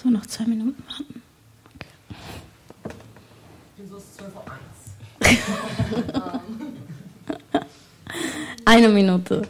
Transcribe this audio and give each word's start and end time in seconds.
So, 0.00 0.10
noch 0.10 0.26
zwei 0.26 0.44
Minuten 0.44 0.80
warten. 0.86 1.22
Okay. 1.74 2.94
Wieso 3.76 3.96
ist 3.96 4.16
12 4.16 4.34
Uhr 4.36 4.44
1? 5.20 5.42
Eine 8.64 8.88
Minute. 8.88 9.42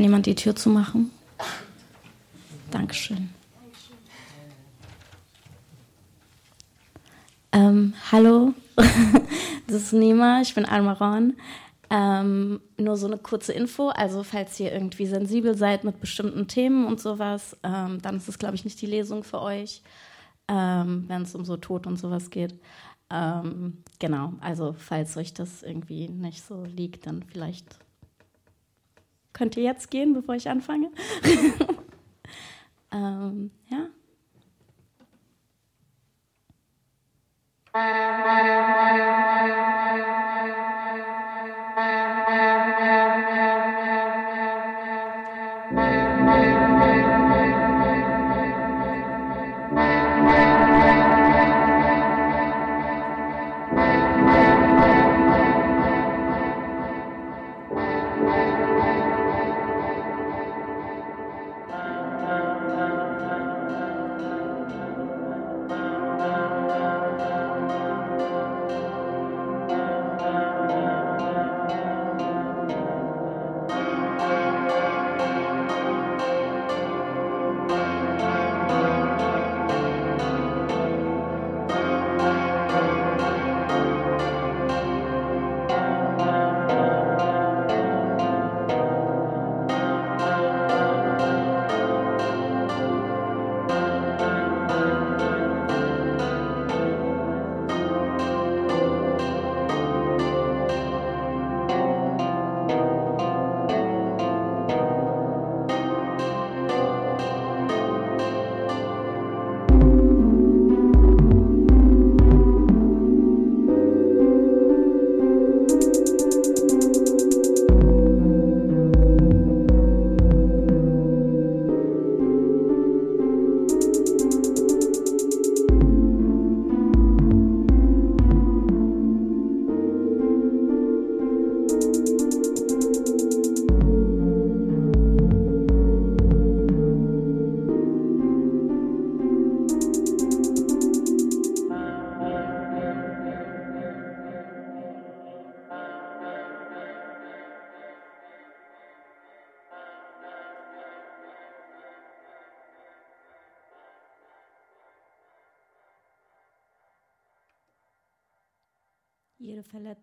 Kann 0.00 0.04
jemand 0.04 0.24
die 0.24 0.34
Tür 0.34 0.56
zumachen? 0.56 1.10
Dankeschön. 2.70 3.28
Ähm, 7.52 7.92
hallo, 8.10 8.54
das 9.66 9.76
ist 9.76 9.92
Nima, 9.92 10.40
ich 10.40 10.54
bin 10.54 10.64
Almaron. 10.64 11.34
Ähm, 11.90 12.62
nur 12.78 12.96
so 12.96 13.08
eine 13.08 13.18
kurze 13.18 13.52
Info, 13.52 13.90
also 13.90 14.22
falls 14.22 14.58
ihr 14.58 14.72
irgendwie 14.72 15.04
sensibel 15.04 15.54
seid 15.54 15.84
mit 15.84 16.00
bestimmten 16.00 16.48
Themen 16.48 16.86
und 16.86 16.98
sowas, 16.98 17.58
ähm, 17.62 18.00
dann 18.00 18.16
ist 18.16 18.28
es, 18.30 18.38
glaube 18.38 18.54
ich, 18.54 18.64
nicht 18.64 18.80
die 18.80 18.86
Lesung 18.86 19.22
für 19.22 19.42
euch, 19.42 19.82
ähm, 20.48 21.04
wenn 21.08 21.20
es 21.20 21.34
um 21.34 21.44
so 21.44 21.58
Tod 21.58 21.86
und 21.86 21.98
sowas 21.98 22.30
geht. 22.30 22.58
Ähm, 23.10 23.84
genau, 23.98 24.32
also 24.40 24.74
falls 24.78 25.18
euch 25.18 25.34
das 25.34 25.62
irgendwie 25.62 26.08
nicht 26.08 26.42
so 26.42 26.64
liegt, 26.64 27.06
dann 27.06 27.22
vielleicht 27.22 27.78
könnt 29.32 29.56
ihr 29.56 29.62
jetzt 29.62 29.90
gehen, 29.90 30.14
bevor 30.14 30.34
ich 30.34 30.48
anfange. 30.48 30.90
ähm, 32.92 33.50
ja. 33.68 33.88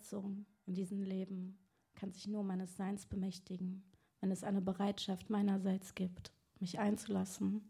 Verletzung 0.08 0.46
in 0.66 0.74
diesem 0.74 1.04
Leben 1.04 1.58
kann 1.96 2.12
sich 2.12 2.28
nur 2.28 2.44
meines 2.44 2.78
Seins 2.78 3.06
bemächtigen, 3.06 3.84
wenn 4.22 4.32
es 4.32 4.44
eine 4.44 4.62
Bereitschaft 4.62 5.30
meinerseits 5.30 5.96
gibt, 5.96 6.32
mich 6.60 6.80
einzulassen. 6.80 7.62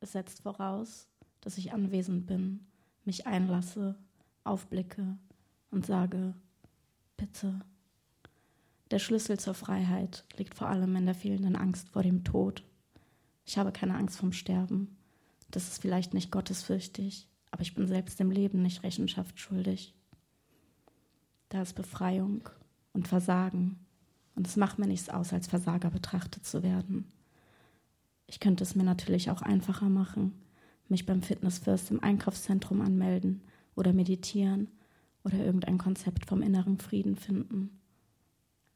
Es 0.00 0.12
setzt 0.12 0.42
voraus, 0.42 1.08
dass 1.40 1.56
ich 1.58 1.72
anwesend 1.72 2.26
bin, 2.26 2.66
mich 3.04 3.26
einlasse, 3.26 3.96
aufblicke 4.44 5.16
und 5.70 5.86
sage, 5.86 6.34
bitte. 7.16 7.60
Der 8.90 8.98
Schlüssel 8.98 9.38
zur 9.38 9.54
Freiheit 9.54 10.24
liegt 10.36 10.54
vor 10.54 10.68
allem 10.68 10.94
in 10.96 11.06
der 11.06 11.14
fehlenden 11.14 11.56
Angst 11.56 11.88
vor 11.88 12.02
dem 12.02 12.24
Tod. 12.24 12.62
Ich 13.46 13.56
habe 13.56 13.72
keine 13.72 13.96
Angst 13.96 14.18
vom 14.18 14.32
Sterben. 14.32 14.98
Das 15.50 15.68
ist 15.68 15.80
vielleicht 15.80 16.12
nicht 16.12 16.30
gottesfürchtig, 16.30 17.26
aber 17.50 17.62
ich 17.62 17.74
bin 17.74 17.86
selbst 17.86 18.20
dem 18.20 18.30
Leben 18.30 18.62
nicht 18.62 18.82
Rechenschaft 18.82 19.40
schuldig. 19.40 19.94
Da 21.54 21.62
ist 21.62 21.74
Befreiung 21.74 22.48
und 22.94 23.06
Versagen. 23.06 23.78
Und 24.34 24.44
es 24.48 24.56
macht 24.56 24.80
mir 24.80 24.88
nichts 24.88 25.08
aus, 25.08 25.32
als 25.32 25.46
Versager 25.46 25.88
betrachtet 25.88 26.44
zu 26.44 26.64
werden. 26.64 27.12
Ich 28.26 28.40
könnte 28.40 28.64
es 28.64 28.74
mir 28.74 28.82
natürlich 28.82 29.30
auch 29.30 29.40
einfacher 29.40 29.88
machen, 29.88 30.32
mich 30.88 31.06
beim 31.06 31.22
Fitness 31.22 31.60
First 31.60 31.92
im 31.92 32.02
Einkaufszentrum 32.02 32.80
anmelden 32.80 33.40
oder 33.76 33.92
meditieren 33.92 34.66
oder 35.22 35.36
irgendein 35.36 35.78
Konzept 35.78 36.26
vom 36.26 36.42
inneren 36.42 36.78
Frieden 36.78 37.14
finden. 37.14 37.78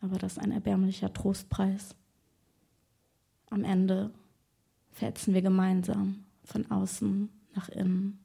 Aber 0.00 0.16
das 0.16 0.34
ist 0.34 0.38
ein 0.38 0.52
erbärmlicher 0.52 1.12
Trostpreis. 1.12 1.96
Am 3.50 3.64
Ende 3.64 4.12
verhetzen 4.92 5.34
wir 5.34 5.42
gemeinsam 5.42 6.26
von 6.44 6.70
außen 6.70 7.28
nach 7.56 7.70
innen. 7.70 8.24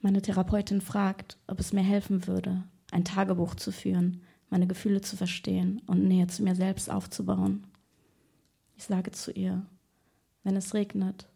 Meine 0.00 0.22
Therapeutin 0.22 0.80
fragt, 0.80 1.38
ob 1.48 1.58
es 1.58 1.72
mir 1.72 1.82
helfen 1.82 2.26
würde, 2.26 2.62
ein 2.92 3.04
Tagebuch 3.04 3.56
zu 3.56 3.72
führen, 3.72 4.22
meine 4.48 4.66
Gefühle 4.66 5.00
zu 5.00 5.16
verstehen 5.16 5.82
und 5.86 6.06
Nähe 6.06 6.28
zu 6.28 6.42
mir 6.42 6.54
selbst 6.54 6.90
aufzubauen. 6.90 7.66
Ich 8.76 8.84
sage 8.84 9.10
zu 9.10 9.32
ihr, 9.32 9.66
wenn 10.44 10.56
es 10.56 10.72
regnet, 10.72 11.28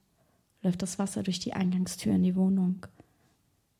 läuft 0.62 0.80
das 0.80 0.98
Wasser 0.98 1.24
durch 1.24 1.40
die 1.40 1.54
Eingangstür 1.54 2.14
in 2.14 2.22
die 2.22 2.36
Wohnung. 2.36 2.86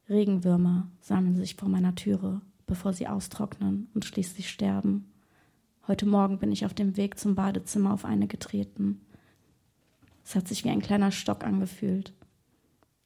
Regenwürmer 0.08 0.88
sammeln 1.00 1.36
sich 1.36 1.54
vor 1.54 1.68
meiner 1.68 1.94
Türe, 1.94 2.40
bevor 2.66 2.92
sie 2.92 3.06
austrocknen 3.06 3.88
und 3.94 4.04
schließlich 4.04 4.50
sterben. 4.50 5.12
Heute 5.86 6.06
Morgen 6.06 6.38
bin 6.38 6.50
ich 6.50 6.66
auf 6.66 6.74
dem 6.74 6.96
Weg 6.96 7.20
zum 7.20 7.36
Badezimmer 7.36 7.94
auf 7.94 8.04
eine 8.04 8.26
getreten. 8.26 9.00
Es 10.24 10.34
hat 10.34 10.48
sich 10.48 10.64
wie 10.64 10.70
ein 10.70 10.82
kleiner 10.82 11.12
Stock 11.12 11.44
angefühlt. 11.44 12.12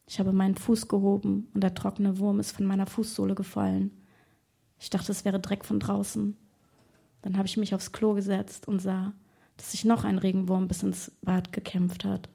Ich 0.06 0.20
habe 0.20 0.32
meinen 0.32 0.54
Fuß 0.54 0.88
gehoben 0.88 1.48
und 1.52 1.62
der 1.62 1.74
trockene 1.74 2.18
Wurm 2.18 2.38
ist 2.38 2.52
von 2.52 2.64
meiner 2.64 2.86
Fußsohle 2.86 3.34
gefallen. 3.34 3.90
Ich 4.78 4.90
dachte, 4.90 5.10
es 5.10 5.24
wäre 5.24 5.40
Dreck 5.40 5.64
von 5.64 5.80
draußen. 5.80 6.36
Dann 7.22 7.36
habe 7.36 7.46
ich 7.46 7.56
mich 7.56 7.74
aufs 7.74 7.92
Klo 7.92 8.14
gesetzt 8.14 8.68
und 8.68 8.80
sah, 8.80 9.12
dass 9.56 9.72
sich 9.72 9.84
noch 9.84 10.04
ein 10.04 10.18
Regenwurm 10.18 10.68
bis 10.68 10.82
ins 10.82 11.10
Bad 11.22 11.52
gekämpft 11.52 12.04
hat. 12.04 12.28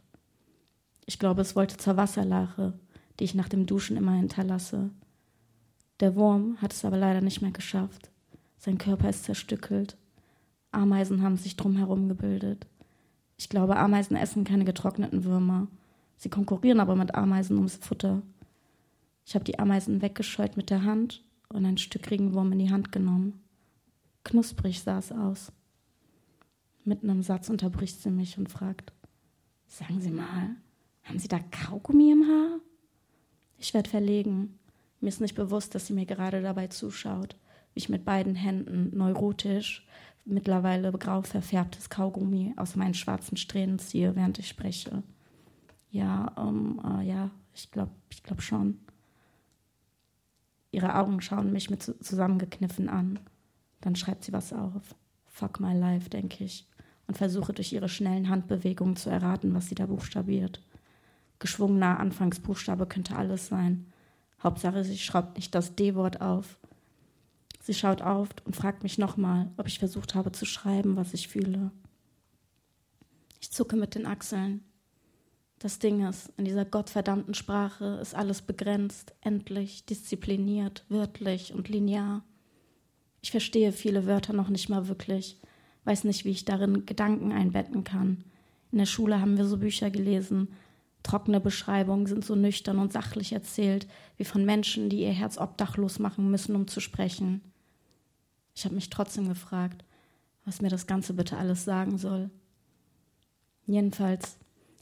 Ich 1.05 1.17
glaube, 1.17 1.41
es 1.41 1.55
wollte 1.55 1.77
zur 1.77 1.97
Wasserlache, 1.97 2.73
die 3.19 3.23
ich 3.23 3.35
nach 3.35 3.49
dem 3.49 3.65
Duschen 3.65 3.95
immer 3.95 4.13
hinterlasse. 4.13 4.89
Der 5.99 6.15
Wurm 6.15 6.57
hat 6.61 6.73
es 6.73 6.83
aber 6.83 6.97
leider 6.97 7.21
nicht 7.21 7.41
mehr 7.41 7.51
geschafft. 7.51 8.09
Sein 8.57 8.77
Körper 8.77 9.09
ist 9.09 9.23
zerstückelt. 9.23 9.97
Ameisen 10.71 11.21
haben 11.21 11.37
sich 11.37 11.55
drumherum 11.55 12.09
gebildet. 12.09 12.65
Ich 13.37 13.49
glaube, 13.49 13.77
Ameisen 13.77 14.15
essen 14.15 14.43
keine 14.43 14.65
getrockneten 14.65 15.23
Würmer. 15.23 15.67
Sie 16.21 16.29
konkurrieren 16.29 16.79
aber 16.79 16.95
mit 16.95 17.15
Ameisen 17.15 17.57
ums 17.57 17.77
Futter. 17.77 18.21
Ich 19.25 19.33
habe 19.33 19.43
die 19.43 19.57
Ameisen 19.57 20.03
weggescheut 20.03 20.55
mit 20.55 20.69
der 20.69 20.83
Hand 20.83 21.23
und 21.49 21.65
ein 21.65 21.79
Stück 21.79 22.11
Regenwurm 22.11 22.51
in 22.51 22.59
die 22.59 22.69
Hand 22.69 22.91
genommen. 22.91 23.41
Knusprig 24.23 24.81
sah 24.81 24.99
es 24.99 25.11
aus. 25.11 25.51
Mitten 26.85 27.09
im 27.09 27.23
Satz 27.23 27.49
unterbricht 27.49 28.03
sie 28.03 28.11
mich 28.11 28.37
und 28.37 28.51
fragt: 28.51 28.93
Sagen 29.65 29.99
Sie 29.99 30.11
mal, 30.11 30.55
haben 31.05 31.17
Sie 31.17 31.27
da 31.27 31.39
Kaugummi 31.39 32.11
im 32.11 32.27
Haar? 32.27 32.59
Ich 33.57 33.73
werde 33.73 33.89
verlegen. 33.89 34.59
Mir 34.99 35.07
ist 35.07 35.21
nicht 35.21 35.33
bewusst, 35.33 35.73
dass 35.73 35.87
sie 35.87 35.93
mir 35.93 36.05
gerade 36.05 36.43
dabei 36.43 36.67
zuschaut, 36.67 37.35
wie 37.73 37.79
ich 37.79 37.89
mit 37.89 38.05
beiden 38.05 38.35
Händen 38.35 38.95
neurotisch 38.95 39.87
mittlerweile 40.25 40.91
grau 40.91 41.23
verfärbtes 41.23 41.89
Kaugummi 41.89 42.53
aus 42.57 42.75
meinen 42.75 42.93
schwarzen 42.93 43.37
Strähnen 43.37 43.79
ziehe, 43.79 44.15
während 44.15 44.37
ich 44.37 44.49
spreche. 44.49 45.01
Ja, 45.91 46.33
ähm, 46.37 46.81
äh, 46.83 47.05
ja, 47.05 47.29
ich 47.53 47.69
glaube 47.69 47.91
ich 48.09 48.23
glaub 48.23 48.41
schon. 48.41 48.79
Ihre 50.71 50.95
Augen 50.95 51.21
schauen 51.21 51.51
mich 51.51 51.69
mit 51.69 51.83
zusammengekniffen 51.83 52.87
an. 52.89 53.19
Dann 53.81 53.95
schreibt 53.95 54.23
sie 54.23 54.31
was 54.31 54.53
auf. 54.53 54.95
Fuck 55.25 55.59
my 55.59 55.77
life, 55.77 56.09
denke 56.09 56.43
ich, 56.45 56.67
und 57.07 57.17
versuche 57.17 57.51
durch 57.51 57.73
ihre 57.73 57.89
schnellen 57.89 58.29
Handbewegungen 58.29 58.95
zu 58.95 59.09
erraten, 59.09 59.53
was 59.53 59.67
sie 59.67 59.75
da 59.75 59.85
buchstabiert. 59.85 60.61
Geschwungener 61.39 61.99
Anfangsbuchstabe 61.99 62.85
könnte 62.85 63.15
alles 63.15 63.47
sein. 63.47 63.91
Hauptsache, 64.41 64.83
sie 64.83 64.97
schraubt 64.97 65.35
nicht 65.35 65.53
das 65.53 65.75
D-Wort 65.75 66.21
auf. 66.21 66.57
Sie 67.59 67.73
schaut 67.73 68.01
auf 68.01 68.29
und 68.45 68.55
fragt 68.55 68.83
mich 68.83 68.97
nochmal, 68.97 69.51
ob 69.57 69.67
ich 69.67 69.79
versucht 69.79 70.15
habe 70.15 70.31
zu 70.31 70.45
schreiben, 70.45 70.95
was 70.95 71.13
ich 71.13 71.27
fühle. 71.27 71.71
Ich 73.39 73.51
zucke 73.51 73.75
mit 73.75 73.95
den 73.95 74.05
Achseln. 74.05 74.63
Das 75.61 75.77
Ding 75.77 76.07
ist, 76.09 76.33
in 76.37 76.45
dieser 76.45 76.65
gottverdammten 76.65 77.35
Sprache 77.35 77.99
ist 78.01 78.15
alles 78.15 78.41
begrenzt, 78.41 79.13
endlich, 79.21 79.85
diszipliniert, 79.85 80.83
wörtlich 80.89 81.53
und 81.53 81.69
linear. 81.69 82.23
Ich 83.21 83.29
verstehe 83.29 83.71
viele 83.71 84.07
Wörter 84.07 84.33
noch 84.33 84.49
nicht 84.49 84.69
mal 84.69 84.87
wirklich, 84.87 85.37
weiß 85.83 86.05
nicht, 86.05 86.25
wie 86.25 86.31
ich 86.31 86.45
darin 86.45 86.87
Gedanken 86.87 87.31
einbetten 87.31 87.83
kann. 87.83 88.23
In 88.71 88.79
der 88.79 88.87
Schule 88.87 89.21
haben 89.21 89.37
wir 89.37 89.45
so 89.45 89.57
Bücher 89.57 89.91
gelesen. 89.91 90.47
Trockene 91.03 91.39
Beschreibungen 91.39 92.07
sind 92.07 92.25
so 92.25 92.33
nüchtern 92.33 92.79
und 92.79 92.91
sachlich 92.91 93.31
erzählt, 93.31 93.87
wie 94.17 94.25
von 94.25 94.43
Menschen, 94.43 94.89
die 94.89 95.01
ihr 95.01 95.13
Herz 95.13 95.37
obdachlos 95.37 95.99
machen 95.99 96.31
müssen, 96.31 96.55
um 96.55 96.67
zu 96.67 96.79
sprechen. 96.79 97.39
Ich 98.55 98.65
habe 98.65 98.73
mich 98.73 98.89
trotzdem 98.89 99.29
gefragt, 99.29 99.85
was 100.43 100.59
mir 100.59 100.69
das 100.69 100.87
Ganze 100.87 101.13
bitte 101.13 101.37
alles 101.37 101.65
sagen 101.65 101.99
soll. 101.99 102.31
Jedenfalls 103.67 104.39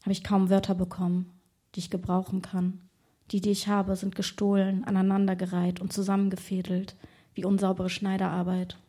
habe 0.10 0.14
ich 0.14 0.24
kaum 0.24 0.50
Wörter 0.50 0.74
bekommen, 0.74 1.40
die 1.76 1.82
ich 1.82 1.92
gebrauchen 1.92 2.42
kann. 2.42 2.82
Die, 3.30 3.42
die 3.42 3.52
ich 3.52 3.68
habe, 3.68 3.96
sind 3.96 4.16
gestohlen, 4.16 4.84
aneinandergereiht 4.84 5.82
und 5.82 5.94
zusammengefädelt, 5.94 6.96
wie 7.36 7.46
unsaubere 7.46 7.92
Schneiderarbeit. 7.92 8.80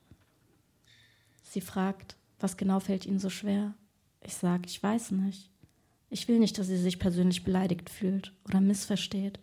Sie 1.43 1.61
fragt, 1.61 2.17
was 2.39 2.57
genau 2.57 2.81
fällt 2.81 3.05
Ihnen 3.05 3.19
so 3.19 3.29
schwer? 3.29 3.75
Ich 4.25 4.35
sage, 4.35 4.63
ich 4.65 4.83
weiß 4.83 5.11
nicht. 5.11 5.51
Ich 6.09 6.27
will 6.27 6.39
nicht, 6.39 6.57
dass 6.57 6.69
sie 6.69 6.79
sich 6.79 6.99
persönlich 6.99 7.45
beleidigt 7.45 7.91
fühlt 7.91 8.33
oder 8.49 8.63
missversteht. 8.63 9.41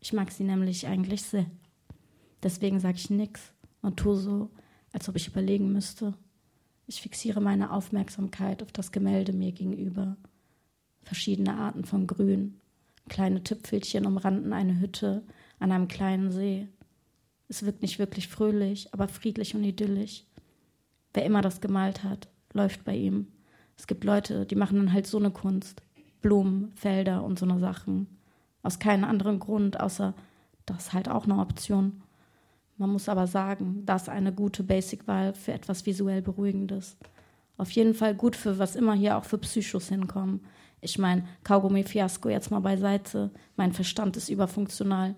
Ich 0.00 0.14
mag 0.14 0.32
sie 0.32 0.44
nämlich 0.44 0.86
eigentlich 0.86 1.24
sehr. 1.24 1.44
Deswegen 2.42 2.80
sage 2.80 2.96
ich 2.96 3.10
nichts 3.10 3.52
und 3.82 3.98
tue 3.98 4.16
so, 4.16 4.48
als 4.94 5.10
ob 5.10 5.16
ich 5.16 5.28
überlegen 5.28 5.74
müsste. 5.74 6.14
Ich 6.86 7.02
fixiere 7.02 7.42
meine 7.42 7.70
Aufmerksamkeit 7.70 8.62
auf 8.62 8.72
das 8.72 8.92
Gemälde 8.92 9.34
mir 9.34 9.52
gegenüber. 9.52 10.16
Verschiedene 11.06 11.54
Arten 11.54 11.84
von 11.84 12.08
Grün. 12.08 12.60
Kleine 13.08 13.44
Tüpfelchen 13.44 14.06
umranden 14.06 14.52
eine 14.52 14.80
Hütte 14.80 15.22
an 15.60 15.70
einem 15.70 15.86
kleinen 15.86 16.32
See. 16.32 16.66
Es 17.48 17.64
wirkt 17.64 17.82
nicht 17.82 18.00
wirklich 18.00 18.26
fröhlich, 18.26 18.92
aber 18.92 19.06
friedlich 19.06 19.54
und 19.54 19.62
idyllisch. 19.62 20.24
Wer 21.14 21.24
immer 21.24 21.42
das 21.42 21.60
gemalt 21.60 22.02
hat, 22.02 22.28
läuft 22.52 22.84
bei 22.84 22.96
ihm. 22.96 23.28
Es 23.78 23.86
gibt 23.86 24.02
Leute, 24.02 24.46
die 24.46 24.56
machen 24.56 24.78
dann 24.78 24.92
halt 24.92 25.06
so 25.06 25.18
eine 25.18 25.30
Kunst. 25.30 25.80
Blumen, 26.22 26.72
Felder 26.74 27.22
und 27.22 27.38
so 27.38 27.46
eine 27.46 27.60
Sachen. 27.60 28.08
Aus 28.64 28.80
keinem 28.80 29.04
anderen 29.04 29.38
Grund, 29.38 29.78
außer 29.78 30.12
das 30.64 30.86
ist 30.86 30.92
halt 30.92 31.08
auch 31.08 31.24
eine 31.24 31.38
Option. 31.38 32.02
Man 32.78 32.90
muss 32.90 33.08
aber 33.08 33.28
sagen, 33.28 33.84
das 33.86 34.02
ist 34.02 34.08
eine 34.08 34.32
gute 34.32 34.64
Basic-Wahl 34.64 35.34
für 35.34 35.52
etwas 35.52 35.86
visuell 35.86 36.20
Beruhigendes. 36.20 36.96
Auf 37.58 37.70
jeden 37.70 37.94
Fall 37.94 38.16
gut 38.16 38.34
für 38.34 38.58
was 38.58 38.74
immer 38.74 38.94
hier 38.94 39.16
auch 39.16 39.24
für 39.24 39.38
Psychos 39.38 39.88
hinkommen. 39.88 40.40
Ich 40.80 40.98
meine, 40.98 41.26
Kaugummi-Fiasko 41.44 42.28
jetzt 42.28 42.50
mal 42.50 42.60
beiseite. 42.60 43.30
Mein 43.56 43.72
Verstand 43.72 44.16
ist 44.16 44.28
überfunktional. 44.28 45.14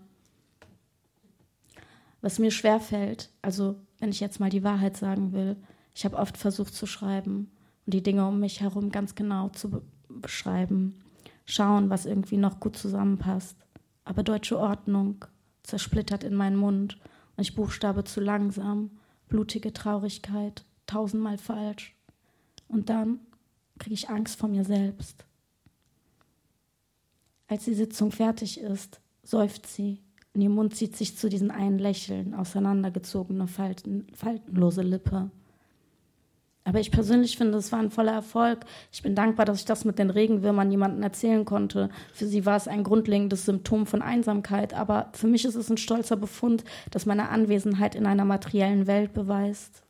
Was 2.21 2.39
mir 2.39 2.51
schwerfällt, 2.51 3.31
also 3.43 3.77
wenn 3.99 4.11
ich 4.11 4.21
jetzt 4.21 4.41
mal 4.41 4.51
die 4.51 4.65
Wahrheit 4.65 4.97
sagen 4.97 5.33
will, 5.33 5.57
ich 5.95 6.05
habe 6.05 6.17
oft 6.17 6.37
versucht 6.37 6.75
zu 6.75 6.87
schreiben 6.87 7.51
und 7.87 7.95
die 7.95 8.03
Dinge 8.03 8.27
um 8.27 8.41
mich 8.41 8.61
herum 8.61 8.91
ganz 8.91 9.15
genau 9.15 9.49
zu 9.51 9.71
be 9.71 9.83
beschreiben. 10.09 11.05
Schauen, 11.45 11.91
was 11.91 12.07
irgendwie 12.07 12.39
noch 12.39 12.61
gut 12.61 12.77
zusammenpasst. 12.77 13.57
Aber 14.05 14.23
deutsche 14.23 14.59
Ordnung 14.59 15.27
zersplittert 15.63 16.25
in 16.25 16.35
meinen 16.35 16.57
Mund 16.57 16.99
und 17.37 17.43
ich 17.43 17.55
buchstabe 17.55 18.05
zu 18.05 18.21
langsam, 18.21 18.91
blutige 19.29 19.73
Traurigkeit, 19.75 20.65
tausendmal 20.87 21.37
falsch. 21.37 21.95
Und 22.69 22.89
dann 22.89 23.21
kriege 23.79 23.95
ich 23.95 24.09
Angst 24.09 24.39
vor 24.39 24.49
mir 24.49 24.65
selbst. 24.65 25.28
Als 27.49 27.65
die 27.65 27.75
Sitzung 27.75 28.13
fertig 28.13 28.61
ist, 28.61 29.01
seufzt 29.23 29.67
sie 29.75 30.03
und 30.35 30.43
ihr 30.43 30.51
Mund 30.51 30.77
zieht 30.77 30.97
sich 30.97 31.17
zu 31.17 31.29
diesen 31.29 31.51
einen 31.51 31.79
Lächeln, 31.79 32.35
auseinandergezogene, 32.35 33.49
falten, 33.49 34.07
faltenlose 34.15 34.83
Lippe. 34.83 35.31
Aber 36.65 36.81
ich 36.81 36.91
persönlich 36.91 37.39
finde, 37.39 37.57
es 37.57 37.73
war 37.73 37.79
ein 37.79 37.91
voller 37.91 38.13
Erfolg. 38.13 38.67
Ich 38.93 39.03
bin 39.03 39.15
dankbar, 39.15 39.47
dass 39.47 39.61
ich 39.61 39.65
das 39.65 39.87
mit 39.87 39.99
den 39.99 40.11
Regenwürmern 40.11 40.71
jemandem 40.71 41.03
erzählen 41.03 41.47
konnte. 41.47 41.89
Für 42.13 42.27
sie 42.27 42.45
war 42.45 42.57
es 42.59 42.69
ein 42.69 42.85
grundlegendes 42.85 43.47
Symptom 43.47 43.87
von 43.87 44.03
Einsamkeit, 44.03 44.75
aber 44.75 45.09
für 45.15 45.29
mich 45.29 45.47
ist 45.47 45.55
es 45.55 45.71
ein 45.71 45.79
stolzer 45.79 46.17
Befund, 46.17 46.65
dass 46.91 47.07
meine 47.07 47.31
Anwesenheit 47.31 47.95
in 47.95 48.05
einer 48.05 48.27
materiellen 48.27 48.87
Welt 48.87 49.15
beweist. 49.15 49.83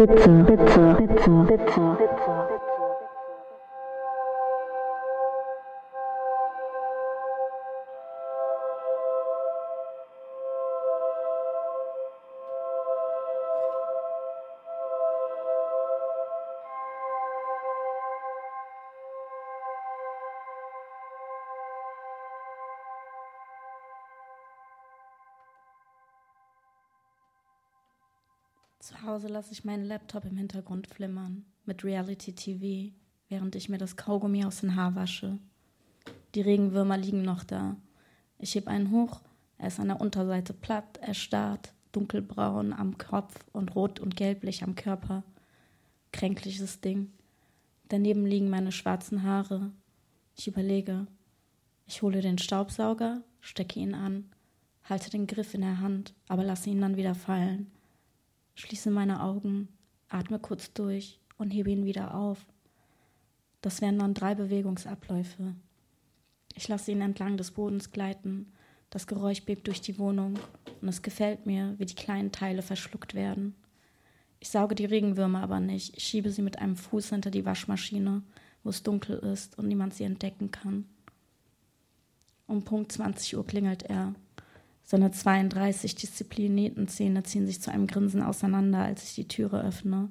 Bitte, 0.00 0.30
bitte, 0.46 0.96
bitte, 0.98 1.30
bitte, 1.46 1.96
bitte. 1.98 2.39
Lasse 29.40 29.52
ich 29.52 29.64
meinen 29.64 29.86
Laptop 29.86 30.26
im 30.26 30.36
Hintergrund 30.36 30.86
flimmern 30.86 31.46
mit 31.64 31.82
Reality 31.82 32.34
TV, 32.34 32.92
während 33.30 33.54
ich 33.54 33.70
mir 33.70 33.78
das 33.78 33.96
Kaugummi 33.96 34.44
aus 34.44 34.60
den 34.60 34.76
Haar 34.76 34.94
wasche. 34.96 35.38
Die 36.34 36.42
Regenwürmer 36.42 36.98
liegen 36.98 37.22
noch 37.22 37.42
da. 37.42 37.76
Ich 38.38 38.54
heb 38.54 38.68
einen 38.68 38.90
hoch, 38.90 39.22
er 39.56 39.68
ist 39.68 39.80
an 39.80 39.88
der 39.88 40.02
Unterseite 40.02 40.52
platt, 40.52 40.98
erstarrt, 40.98 41.72
dunkelbraun 41.92 42.74
am 42.74 42.98
Kopf 42.98 43.34
und 43.52 43.74
rot 43.74 43.98
und 43.98 44.14
gelblich 44.14 44.62
am 44.62 44.74
Körper. 44.74 45.24
Kränkliches 46.12 46.82
Ding. 46.82 47.10
Daneben 47.88 48.26
liegen 48.26 48.50
meine 48.50 48.72
schwarzen 48.72 49.22
Haare. 49.22 49.72
Ich 50.36 50.48
überlege. 50.48 51.06
Ich 51.86 52.02
hole 52.02 52.20
den 52.20 52.36
Staubsauger, 52.36 53.22
stecke 53.40 53.80
ihn 53.80 53.94
an, 53.94 54.28
halte 54.84 55.08
den 55.08 55.26
Griff 55.26 55.54
in 55.54 55.62
der 55.62 55.80
Hand, 55.80 56.12
aber 56.28 56.44
lasse 56.44 56.68
ihn 56.68 56.82
dann 56.82 56.98
wieder 56.98 57.14
fallen 57.14 57.72
schließe 58.60 58.90
meine 58.90 59.22
Augen, 59.22 59.68
atme 60.08 60.38
kurz 60.38 60.72
durch 60.72 61.18
und 61.38 61.50
hebe 61.50 61.70
ihn 61.70 61.84
wieder 61.84 62.14
auf. 62.14 62.44
Das 63.62 63.80
wären 63.80 63.98
dann 63.98 64.14
drei 64.14 64.34
Bewegungsabläufe. 64.34 65.54
Ich 66.54 66.68
lasse 66.68 66.92
ihn 66.92 67.00
entlang 67.00 67.36
des 67.36 67.52
Bodens 67.52 67.90
gleiten, 67.90 68.52
das 68.90 69.06
Geräusch 69.06 69.44
bebt 69.44 69.66
durch 69.66 69.80
die 69.80 69.98
Wohnung 69.98 70.38
und 70.80 70.88
es 70.88 71.02
gefällt 71.02 71.46
mir, 71.46 71.74
wie 71.78 71.86
die 71.86 71.94
kleinen 71.94 72.32
Teile 72.32 72.62
verschluckt 72.62 73.14
werden. 73.14 73.54
Ich 74.40 74.48
sauge 74.48 74.74
die 74.74 74.86
Regenwürmer 74.86 75.42
aber 75.42 75.60
nicht, 75.60 75.96
ich 75.96 76.04
schiebe 76.04 76.30
sie 76.30 76.42
mit 76.42 76.58
einem 76.58 76.76
Fuß 76.76 77.10
hinter 77.10 77.30
die 77.30 77.44
Waschmaschine, 77.44 78.22
wo 78.62 78.70
es 78.70 78.82
dunkel 78.82 79.18
ist 79.18 79.58
und 79.58 79.68
niemand 79.68 79.94
sie 79.94 80.04
entdecken 80.04 80.50
kann. 80.50 80.86
Um 82.46 82.64
Punkt 82.64 82.90
20 82.90 83.36
Uhr 83.36 83.46
klingelt 83.46 83.84
er. 83.84 84.14
Seine 84.90 85.12
32 85.12 85.94
disziplinierten 85.94 86.88
Zähne 86.88 87.22
ziehen 87.22 87.46
sich 87.46 87.62
zu 87.62 87.70
einem 87.70 87.86
Grinsen 87.86 88.24
auseinander, 88.24 88.80
als 88.80 89.04
ich 89.04 89.14
die 89.14 89.28
Türe 89.28 89.62
öffne. 89.62 90.10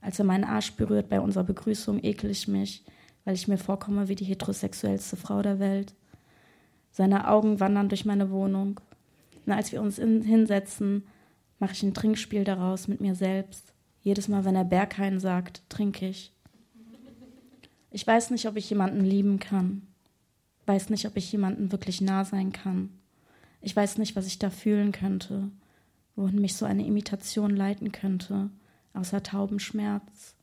Als 0.00 0.18
er 0.18 0.24
meinen 0.24 0.42
Arsch 0.42 0.72
berührt 0.72 1.08
bei 1.08 1.20
unserer 1.20 1.44
Begrüßung, 1.44 2.02
ekel 2.02 2.28
ich 2.28 2.48
mich, 2.48 2.84
weil 3.24 3.36
ich 3.36 3.46
mir 3.46 3.58
vorkomme 3.58 4.08
wie 4.08 4.16
die 4.16 4.24
heterosexuellste 4.24 5.16
Frau 5.16 5.40
der 5.40 5.60
Welt. 5.60 5.94
Seine 6.90 7.28
Augen 7.28 7.60
wandern 7.60 7.88
durch 7.88 8.06
meine 8.06 8.32
Wohnung. 8.32 8.80
Und 9.46 9.52
als 9.52 9.70
wir 9.70 9.80
uns 9.80 10.00
in, 10.00 10.22
hinsetzen, 10.22 11.06
mache 11.60 11.74
ich 11.74 11.84
ein 11.84 11.94
Trinkspiel 11.94 12.42
daraus 12.42 12.88
mit 12.88 13.00
mir 13.00 13.14
selbst. 13.14 13.72
Jedes 14.00 14.26
Mal, 14.26 14.44
wenn 14.44 14.56
er 14.56 14.64
Berghain 14.64 15.20
sagt, 15.20 15.62
trinke 15.68 16.08
ich. 16.08 16.32
Ich 17.92 18.04
weiß 18.04 18.30
nicht, 18.30 18.48
ob 18.48 18.56
ich 18.56 18.68
jemanden 18.68 19.04
lieben 19.04 19.38
kann. 19.38 19.86
Weiß 20.66 20.90
nicht, 20.90 21.06
ob 21.06 21.16
ich 21.16 21.30
jemanden 21.30 21.70
wirklich 21.70 22.00
nah 22.00 22.24
sein 22.24 22.50
kann. 22.50 22.97
Ich 23.60 23.74
weiß 23.74 23.98
nicht, 23.98 24.16
was 24.16 24.26
ich 24.26 24.38
da 24.38 24.50
fühlen 24.50 24.92
könnte, 24.92 25.50
wohin 26.16 26.40
mich 26.40 26.54
so 26.54 26.64
eine 26.64 26.86
Imitation 26.86 27.54
leiten 27.54 27.92
könnte, 27.92 28.50
außer 28.92 29.22
tauben 29.22 29.58
Schmerz. 29.58 30.34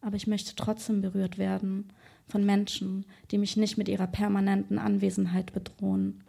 Aber 0.00 0.16
ich 0.16 0.26
möchte 0.26 0.54
trotzdem 0.56 1.02
berührt 1.02 1.38
werden 1.38 1.92
von 2.26 2.44
Menschen, 2.44 3.04
die 3.30 3.38
mich 3.38 3.56
nicht 3.56 3.76
mit 3.76 3.88
ihrer 3.88 4.06
permanenten 4.06 4.78
Anwesenheit 4.78 5.52
bedrohen, 5.52 6.24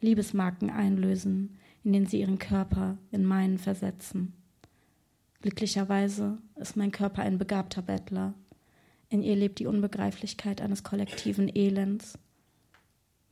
Liebesmarken 0.00 0.70
einlösen, 0.70 1.58
indem 1.82 2.06
sie 2.06 2.20
ihren 2.20 2.38
Körper 2.38 2.98
in 3.10 3.24
meinen 3.24 3.58
versetzen. 3.58 4.34
Glücklicherweise 5.40 6.38
ist 6.56 6.76
mein 6.76 6.90
Körper 6.90 7.22
ein 7.22 7.38
begabter 7.38 7.82
Bettler. 7.82 8.34
In 9.10 9.22
ihr 9.22 9.36
lebt 9.36 9.58
die 9.58 9.66
Unbegreiflichkeit 9.66 10.60
eines 10.60 10.82
kollektiven 10.82 11.54
Elends. 11.54 12.18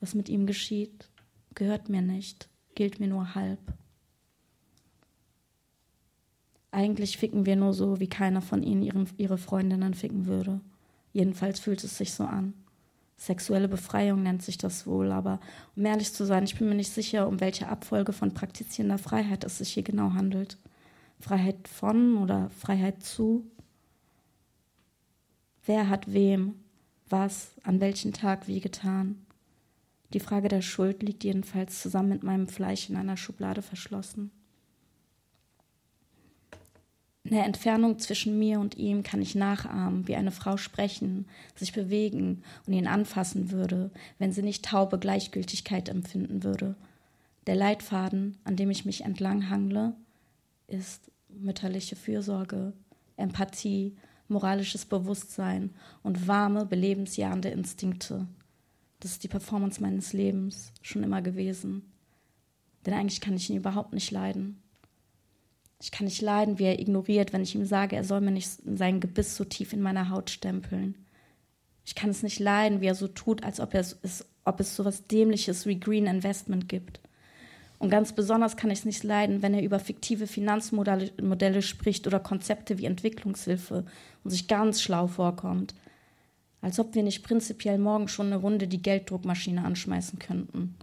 Was 0.01 0.15
mit 0.15 0.29
ihm 0.29 0.47
geschieht, 0.47 1.09
gehört 1.55 1.89
mir 1.89 2.03
nicht, 2.03 2.49
gilt 2.75 3.01
mir 3.01 3.09
nur 3.09 3.35
halb. 3.35 3.61
Eigentlich 6.71 7.19
ficken 7.19 7.45
wir 7.45 7.57
nur 7.57 7.75
so, 7.75 8.01
wie 8.01 8.09
keiner 8.09 8.41
von 8.41 8.63
ihnen 8.63 8.83
ihren, 8.83 9.09
ihre 9.19 9.37
Freundinnen 9.37 9.95
ficken 9.95 10.27
würde. 10.27 10.61
Jedenfalls 11.13 11.61
fühlt 11.61 11.85
es 11.85 11.99
sich 11.99 12.15
so 12.15 12.25
an. 12.25 12.55
Sexuelle 13.19 13.69
Befreiung 13.69 14.23
nennt 14.23 14.43
sich 14.43 14.59
das 14.59 14.87
wohl, 14.87 15.13
aber 15.13 15.39
um 15.77 15.85
ehrlich 15.85 16.13
zu 16.13 16.25
sein, 16.25 16.45
ich 16.45 16.59
bin 16.59 16.69
mir 16.69 16.75
nicht 16.75 16.93
sicher, 16.93 17.29
um 17.29 17.41
welche 17.41 17.69
Abfolge 17.69 18.13
von 18.13 18.35
praktizierender 18.35 18.99
Freiheit 18.99 19.45
es 19.45 19.59
sich 19.59 19.75
hier 19.75 19.83
genau 19.83 20.15
handelt. 20.15 20.57
Freiheit 21.21 21.69
von 21.69 22.17
oder 22.17 22.51
Freiheit 22.51 23.03
zu? 23.05 23.47
Wer 25.65 25.89
hat 25.89 26.13
wem, 26.13 26.55
was, 27.09 27.53
an 27.63 27.81
welchem 27.81 28.13
Tag 28.13 28.49
wie 28.49 28.61
getan? 28.61 29.25
Die 30.13 30.21
Frage 30.21 30.49
der 30.49 30.63
Schuld 30.63 31.03
liegt 31.03 31.25
jedenfalls 31.25 31.81
zusammen 31.81 32.11
mit 32.11 32.23
meinem 32.23 32.49
Fleisch 32.49 32.91
in 32.91 32.97
einer 32.97 33.17
Schublade 33.17 33.63
verschlossen. 33.63 34.31
In 37.25 37.37
der 37.37 37.47
Entfernung 37.47 37.99
zwischen 37.99 38.39
mir 38.39 38.59
und 38.59 38.77
ihm 38.77 39.05
kann 39.05 39.23
ich 39.23 39.35
nachahmen, 39.35 40.09
wie 40.09 40.17
eine 40.17 40.33
Frau 40.33 40.57
sprechen, 40.57 41.27
sich 41.55 41.73
bewegen 41.73 42.43
und 42.67 42.73
ihn 42.75 42.89
anfassen 42.89 43.53
würde, 43.53 43.91
wenn 44.19 44.33
sie 44.33 44.43
nicht 44.43 44.65
taube 44.65 44.99
Gleichgültigkeit 44.99 45.89
empfinden 45.89 46.43
würde. 46.43 46.75
Der 47.47 47.55
Leitfaden, 47.55 48.39
an 48.45 48.57
dem 48.57 48.71
ich 48.71 48.85
mich 48.85 49.05
entlang 49.05 49.49
hangle, 49.49 49.95
ist 50.67 51.11
mütterliche 51.29 51.97
Fürsorge, 51.97 52.73
Empathie, 53.17 53.97
moralisches 54.29 54.85
Bewusstsein 54.85 55.71
und 56.03 56.27
warme, 56.27 56.67
belebensjahende 56.67 57.51
Instinkte. 57.51 58.27
Das 59.03 59.11
ist 59.11 59.25
die 59.25 59.29
Performance 59.29 59.83
meines 59.83 60.13
Lebens 60.13 60.73
schon 60.81 61.03
immer 61.03 61.23
gewesen. 61.23 61.91
Denn 62.87 62.95
eigentlich 62.95 63.21
kann 63.21 63.35
ich 63.35 63.51
ihn 63.51 63.57
überhaupt 63.57 63.93
nicht 63.95 64.13
leiden. 64.13 64.63
Ich 65.81 65.91
kann 65.91 66.05
nicht 66.05 66.23
leiden, 66.23 66.61
wie 66.61 66.67
er 66.67 66.79
ignoriert, 66.79 67.33
wenn 67.33 67.43
ich 67.43 67.57
ihm 67.57 67.65
sage, 67.65 67.97
er 67.97 68.05
soll 68.05 68.21
mir 68.21 68.31
nicht 68.31 68.49
sein 68.65 69.01
Gebiss 69.01 69.35
so 69.35 69.45
tief 69.45 69.73
in 69.73 69.83
meiner 69.83 70.09
Haut 70.09 70.31
stempeln. 70.31 70.95
Ich 71.85 71.97
kann 71.97 72.11
es 72.11 72.23
nicht 72.23 72.39
leiden, 72.39 72.81
wie 72.81 72.87
er 72.87 72.95
so 72.95 73.09
tut, 73.09 73.43
als 73.43 73.59
ob, 73.59 73.75
es, 73.75 73.99
ob 74.45 74.61
es 74.61 74.77
so 74.77 74.85
was 74.85 75.09
Dämliches 75.09 75.67
wie 75.67 75.81
Green 75.81 76.07
Investment 76.07 76.69
gibt. 76.69 77.01
Und 77.81 77.91
ganz 77.91 78.13
besonders 78.13 78.57
kann 78.57 78.71
ich 78.71 78.79
es 78.79 78.85
nicht 78.85 79.03
leiden, 79.03 79.43
wenn 79.43 79.55
er 79.55 79.65
über 79.65 79.81
fiktive 79.81 80.29
Finanzmodelle 80.29 81.63
spricht 81.63 82.07
oder 82.07 82.21
Konzepte 82.21 82.79
wie 82.79 82.85
Entwicklungshilfe 82.85 83.85
und 84.23 84.31
sich 84.31 84.47
ganz 84.47 84.81
schlau 84.81 85.09
vorkommt. 85.09 85.75
Als 86.63 86.79
ob 86.79 86.95
wir 86.95 87.03
nicht 87.03 87.23
prinzipiell 87.25 87.77
morgen 87.77 88.09
schon 88.09 88.29
eine 88.29 88.37
Runde 88.37 88.69
die 88.69 88.81
Gelddruckmaschine 88.81 89.65
anschmeißen 89.65 90.19
könnten. 90.19 90.77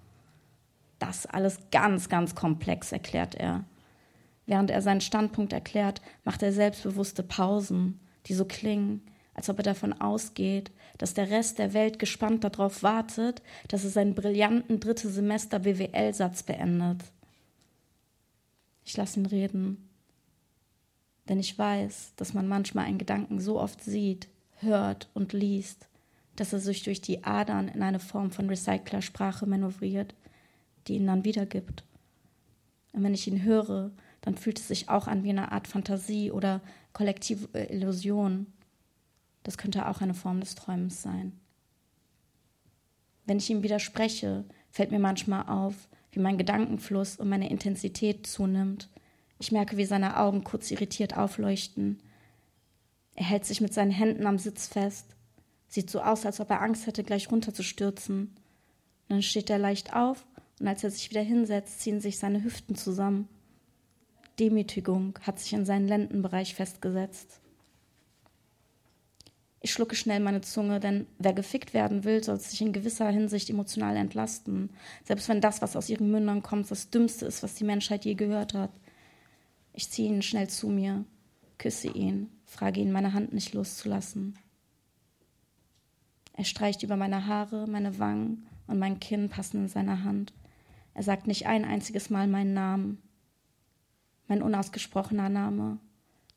Das 0.99 1.25
alles 1.25 1.57
ganz, 1.71 2.09
ganz 2.09 2.35
komplex, 2.35 2.91
erklärt 2.91 3.33
er. 3.33 3.63
Während 4.45 4.69
er 4.71 4.81
seinen 4.81 5.01
Standpunkt 5.01 5.53
erklärt, 5.53 6.01
macht 6.25 6.43
er 6.43 6.51
selbstbewusste 6.51 7.23
Pausen, 7.23 7.99
die 8.25 8.33
so 8.33 8.43
klingen, 8.43 9.01
als 9.33 9.49
ob 9.49 9.57
er 9.59 9.63
davon 9.63 9.93
ausgeht, 9.93 10.69
dass 10.97 11.13
der 11.13 11.29
Rest 11.29 11.59
der 11.59 11.73
Welt 11.73 11.97
gespannt 11.97 12.43
darauf 12.43 12.83
wartet, 12.83 13.41
dass 13.69 13.85
er 13.85 13.89
seinen 13.89 14.15
brillanten 14.15 14.81
dritte 14.81 15.07
Semester 15.07 15.59
BWL-Satz 15.59 16.43
beendet. 16.43 17.03
Ich 18.83 18.97
lasse 18.97 19.21
ihn 19.21 19.27
reden, 19.27 19.87
denn 21.29 21.39
ich 21.39 21.57
weiß, 21.57 22.13
dass 22.17 22.33
man 22.33 22.49
manchmal 22.49 22.85
einen 22.85 22.97
Gedanken 22.97 23.39
so 23.39 23.61
oft 23.61 23.81
sieht, 23.81 24.27
hört 24.61 25.09
und 25.13 25.33
liest, 25.33 25.87
dass 26.35 26.53
er 26.53 26.59
sich 26.59 26.83
durch 26.83 27.01
die 27.01 27.23
Adern 27.23 27.67
in 27.67 27.83
eine 27.83 27.99
Form 27.99 28.31
von 28.31 28.47
Recyclersprache 28.49 29.45
manövriert, 29.45 30.15
die 30.87 30.95
ihn 30.95 31.07
dann 31.07 31.25
wiedergibt. 31.25 31.83
Und 32.93 33.03
wenn 33.03 33.13
ich 33.13 33.27
ihn 33.27 33.43
höre, 33.43 33.91
dann 34.21 34.35
fühlt 34.35 34.59
es 34.59 34.67
sich 34.67 34.89
auch 34.89 35.07
an 35.07 35.23
wie 35.23 35.29
eine 35.29 35.51
Art 35.51 35.67
Fantasie 35.67 36.31
oder 36.31 36.61
kollektive 36.93 37.47
Illusion. 37.57 38.47
Das 39.43 39.57
könnte 39.57 39.87
auch 39.87 40.01
eine 40.01 40.13
Form 40.13 40.39
des 40.39 40.55
Träumens 40.55 41.01
sein. 41.01 41.39
Wenn 43.25 43.37
ich 43.37 43.49
ihm 43.49 43.63
widerspreche, 43.63 44.43
fällt 44.71 44.91
mir 44.91 44.99
manchmal 44.99 45.47
auf, 45.47 45.87
wie 46.11 46.19
mein 46.19 46.37
Gedankenfluss 46.37 47.17
und 47.17 47.29
meine 47.29 47.49
Intensität 47.49 48.25
zunimmt. 48.25 48.89
Ich 49.37 49.51
merke, 49.51 49.77
wie 49.77 49.85
seine 49.85 50.17
Augen 50.17 50.43
kurz 50.43 50.71
irritiert 50.71 51.15
aufleuchten. 51.15 52.01
Er 53.19 53.25
hält 53.25 53.43
sich 53.43 53.59
mit 53.59 53.73
seinen 53.73 53.91
Händen 53.91 54.25
am 54.25 54.39
Sitz 54.39 54.67
fest. 54.67 55.05
Sieht 55.67 55.89
so 55.89 56.01
aus, 56.01 56.25
als 56.25 56.39
ob 56.39 56.49
er 56.51 56.61
Angst 56.61 56.87
hätte, 56.87 57.03
gleich 57.03 57.29
runterzustürzen. 57.29 58.33
Dann 59.09 59.21
steht 59.21 59.49
er 59.49 59.59
leicht 59.59 59.93
auf 59.93 60.25
und 60.61 60.69
als 60.69 60.85
er 60.85 60.89
sich 60.89 61.09
wieder 61.09 61.21
hinsetzt, 61.21 61.81
ziehen 61.81 61.99
sich 61.99 62.17
seine 62.17 62.41
Hüften 62.45 62.75
zusammen. 62.75 63.27
Demütigung 64.39 65.19
hat 65.21 65.37
sich 65.37 65.51
in 65.51 65.65
seinen 65.65 65.89
Lendenbereich 65.89 66.55
festgesetzt. 66.55 67.41
Ich 69.59 69.73
schlucke 69.73 69.97
schnell 69.97 70.21
meine 70.21 70.39
Zunge, 70.39 70.79
denn 70.79 71.05
wer 71.17 71.33
gefickt 71.33 71.73
werden 71.73 72.05
will, 72.05 72.23
soll 72.23 72.39
sich 72.39 72.61
in 72.61 72.71
gewisser 72.71 73.09
Hinsicht 73.09 73.49
emotional 73.49 73.97
entlasten, 73.97 74.69
selbst 75.03 75.27
wenn 75.27 75.41
das, 75.41 75.61
was 75.61 75.75
aus 75.75 75.89
ihren 75.89 76.09
Mündern 76.09 76.41
kommt, 76.41 76.71
das 76.71 76.89
Dümmste 76.89 77.25
ist, 77.25 77.43
was 77.43 77.55
die 77.55 77.65
Menschheit 77.65 78.05
je 78.05 78.13
gehört 78.13 78.53
hat. 78.53 78.71
Ich 79.73 79.89
ziehe 79.89 80.07
ihn 80.07 80.21
schnell 80.21 80.49
zu 80.49 80.69
mir, 80.69 81.03
küsse 81.57 81.89
ihn, 81.89 82.29
frage 82.49 82.81
ihn, 82.81 82.91
meine 82.91 83.13
Hand 83.13 83.33
nicht 83.33 83.53
loszulassen. 83.53 84.37
Er 86.33 86.45
streicht 86.45 86.83
über 86.83 86.95
meine 86.95 87.25
Haare, 87.25 87.67
meine 87.67 87.99
Wangen 87.99 88.47
und 88.67 88.79
mein 88.79 88.99
Kinn 88.99 89.29
passen 89.29 89.63
in 89.63 89.67
seiner 89.67 90.03
Hand. 90.03 90.33
Er 90.93 91.03
sagt 91.03 91.27
nicht 91.27 91.47
ein 91.47 91.65
einziges 91.65 92.09
Mal 92.09 92.27
meinen 92.27 92.53
Namen. 92.53 93.01
Mein 94.27 94.41
unausgesprochener 94.41 95.29
Name 95.29 95.79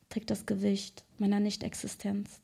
trägt 0.09 0.31
das 0.31 0.47
Gewicht 0.47 1.05
meiner 1.19 1.41
Nichtexistenz. 1.41 2.41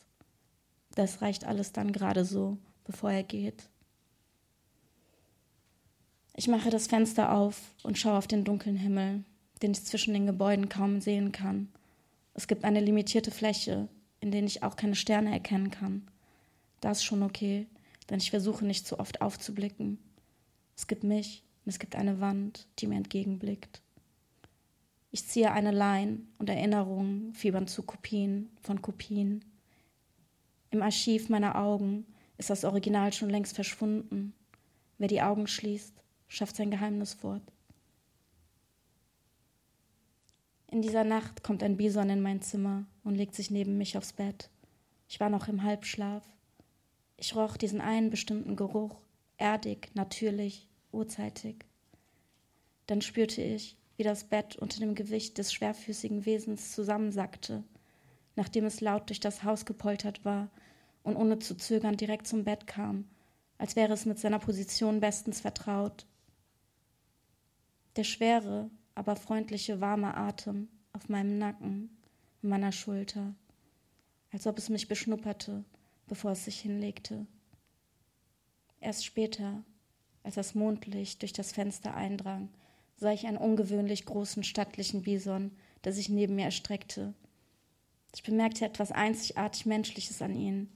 Das 0.94 1.20
reicht 1.20 1.44
alles 1.44 1.72
dann 1.72 1.92
gerade 1.92 2.24
so, 2.24 2.58
bevor 2.84 3.10
er 3.10 3.22
geht. 3.22 3.68
Ich 6.34 6.48
mache 6.48 6.70
das 6.70 6.86
Fenster 6.86 7.32
auf 7.32 7.60
und 7.82 7.98
schaue 7.98 8.16
auf 8.16 8.26
den 8.26 8.44
dunklen 8.44 8.76
Himmel, 8.76 9.24
den 9.62 9.72
ich 9.72 9.84
zwischen 9.84 10.14
den 10.14 10.26
Gebäuden 10.26 10.68
kaum 10.68 11.00
sehen 11.00 11.32
kann. 11.32 11.68
Es 12.38 12.46
gibt 12.46 12.62
eine 12.62 12.78
limitierte 12.78 13.32
Fläche, 13.32 13.88
in 14.20 14.30
der 14.30 14.44
ich 14.44 14.62
auch 14.62 14.76
keine 14.76 14.94
Sterne 14.94 15.32
erkennen 15.32 15.72
kann. 15.72 16.06
Das 16.80 16.98
ist 16.98 17.04
schon 17.04 17.24
okay, 17.24 17.66
denn 18.08 18.18
ich 18.18 18.30
versuche 18.30 18.64
nicht 18.64 18.86
zu 18.86 19.00
oft 19.00 19.20
aufzublicken. 19.22 19.98
Es 20.76 20.86
gibt 20.86 21.02
mich 21.02 21.42
und 21.64 21.70
es 21.70 21.80
gibt 21.80 21.96
eine 21.96 22.20
Wand, 22.20 22.68
die 22.78 22.86
mir 22.86 22.94
entgegenblickt. 22.94 23.82
Ich 25.10 25.26
ziehe 25.26 25.50
eine 25.50 25.72
Line 25.72 26.20
und 26.38 26.48
Erinnerungen 26.48 27.34
fiebern 27.34 27.66
zu 27.66 27.82
Kopien 27.82 28.50
von 28.60 28.82
Kopien. 28.82 29.44
Im 30.70 30.80
Archiv 30.80 31.30
meiner 31.30 31.56
Augen 31.56 32.06
ist 32.36 32.50
das 32.50 32.64
Original 32.64 33.12
schon 33.12 33.30
längst 33.30 33.56
verschwunden. 33.56 34.32
Wer 34.98 35.08
die 35.08 35.22
Augen 35.22 35.48
schließt, 35.48 35.92
schafft 36.28 36.54
sein 36.54 36.70
Geheimnis 36.70 37.14
fort. 37.14 37.42
In 40.70 40.82
dieser 40.82 41.02
Nacht 41.02 41.42
kommt 41.42 41.62
ein 41.62 41.78
Bison 41.78 42.10
in 42.10 42.20
mein 42.20 42.42
Zimmer 42.42 42.84
und 43.02 43.14
legt 43.14 43.34
sich 43.34 43.50
neben 43.50 43.78
mich 43.78 43.96
aufs 43.96 44.12
Bett. 44.12 44.50
Ich 45.08 45.18
war 45.18 45.30
noch 45.30 45.48
im 45.48 45.62
Halbschlaf. 45.62 46.22
Ich 47.16 47.34
roch 47.34 47.56
diesen 47.56 47.80
einen 47.80 48.10
bestimmten 48.10 48.54
Geruch, 48.54 49.00
erdig, 49.38 49.88
natürlich, 49.94 50.68
urzeitig. 50.92 51.64
Dann 52.86 53.00
spürte 53.00 53.40
ich, 53.40 53.78
wie 53.96 54.02
das 54.02 54.24
Bett 54.24 54.56
unter 54.56 54.78
dem 54.80 54.94
Gewicht 54.94 55.38
des 55.38 55.54
schwerfüßigen 55.54 56.26
Wesens 56.26 56.72
zusammensackte, 56.72 57.64
nachdem 58.36 58.66
es 58.66 58.82
laut 58.82 59.08
durch 59.08 59.20
das 59.20 59.44
Haus 59.44 59.64
gepoltert 59.64 60.26
war 60.26 60.50
und 61.02 61.16
ohne 61.16 61.38
zu 61.38 61.56
zögern 61.56 61.96
direkt 61.96 62.26
zum 62.26 62.44
Bett 62.44 62.66
kam, 62.66 63.08
als 63.56 63.74
wäre 63.74 63.94
es 63.94 64.04
mit 64.04 64.18
seiner 64.18 64.38
Position 64.38 65.00
bestens 65.00 65.40
vertraut. 65.40 66.06
Der 67.96 68.04
schwere, 68.04 68.70
aber 68.98 69.14
freundliche, 69.14 69.80
warme 69.80 70.16
Atem 70.16 70.68
auf 70.92 71.08
meinem 71.08 71.38
Nacken 71.38 71.96
und 72.42 72.48
meiner 72.48 72.72
Schulter, 72.72 73.34
als 74.32 74.46
ob 74.46 74.58
es 74.58 74.68
mich 74.68 74.88
beschnupperte, 74.88 75.64
bevor 76.08 76.32
es 76.32 76.44
sich 76.44 76.60
hinlegte. 76.60 77.26
Erst 78.80 79.04
später, 79.04 79.62
als 80.24 80.34
das 80.34 80.56
Mondlicht 80.56 81.22
durch 81.22 81.32
das 81.32 81.52
Fenster 81.52 81.94
eindrang, 81.94 82.48
sah 82.96 83.12
ich 83.12 83.26
einen 83.26 83.36
ungewöhnlich 83.36 84.04
großen, 84.04 84.42
stattlichen 84.42 85.02
Bison, 85.02 85.52
der 85.84 85.92
sich 85.92 86.08
neben 86.08 86.34
mir 86.34 86.46
erstreckte. 86.46 87.14
Ich 88.14 88.24
bemerkte 88.24 88.64
etwas 88.64 88.90
einzigartig 88.90 89.64
Menschliches 89.66 90.20
an 90.22 90.34
ihm. 90.34 90.70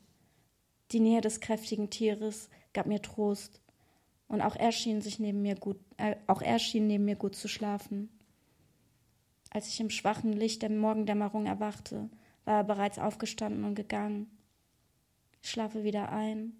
Die 0.92 1.00
Nähe 1.00 1.22
des 1.22 1.40
kräftigen 1.40 1.90
Tieres 1.90 2.50
gab 2.72 2.86
mir 2.86 3.02
Trost, 3.02 3.60
und 4.32 4.40
auch 4.40 4.56
er 4.56 4.72
schien 4.72 5.00
sich 5.00 5.20
neben 5.20 5.42
mir 5.42 5.54
gut, 5.54 5.78
äh, 5.96 6.16
auch 6.26 6.42
er 6.42 6.58
schien 6.58 6.88
neben 6.88 7.04
mir 7.04 7.14
gut 7.14 7.36
zu 7.36 7.46
schlafen. 7.46 8.08
Als 9.50 9.68
ich 9.68 9.78
im 9.78 9.90
schwachen 9.90 10.32
Licht 10.32 10.62
der 10.62 10.70
Morgendämmerung 10.70 11.46
erwachte, 11.46 12.10
war 12.44 12.56
er 12.56 12.64
bereits 12.64 12.98
aufgestanden 12.98 13.64
und 13.64 13.76
gegangen. 13.76 14.28
Ich 15.42 15.50
schlafe 15.50 15.84
wieder 15.84 16.10
ein 16.10 16.54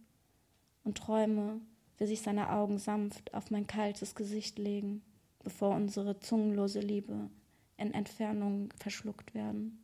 und 0.85 0.98
träume, 0.98 1.61
wie 1.98 2.06
sich 2.06 2.22
seine 2.22 2.50
Augen 2.50 2.78
sanft 2.78 3.35
auf 3.35 3.50
mein 3.50 3.66
kaltes 3.66 4.14
Gesicht 4.14 4.58
legen 4.58 5.02
bevor 5.42 5.74
unsere 5.74 6.18
zungenlose 6.20 6.80
Liebe 6.80 7.30
in 7.76 7.92
Entfernung 7.94 8.72
verschluckt 8.78 9.35
werden. 9.35 9.82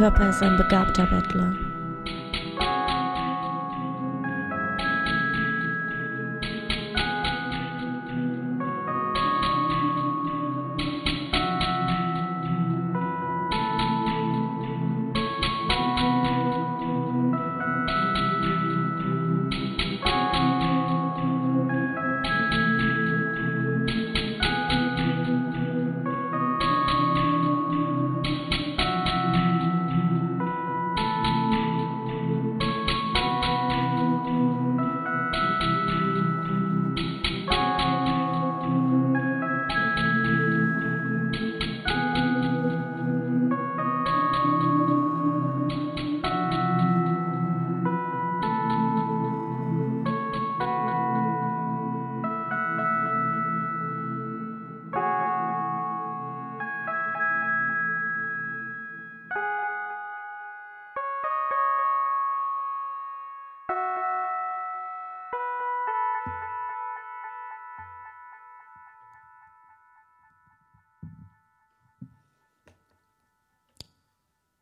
Körper 0.00 0.30
ist 0.30 0.42
ein 0.42 0.56
begabter 0.56 1.04
Bettler. 1.04 1.52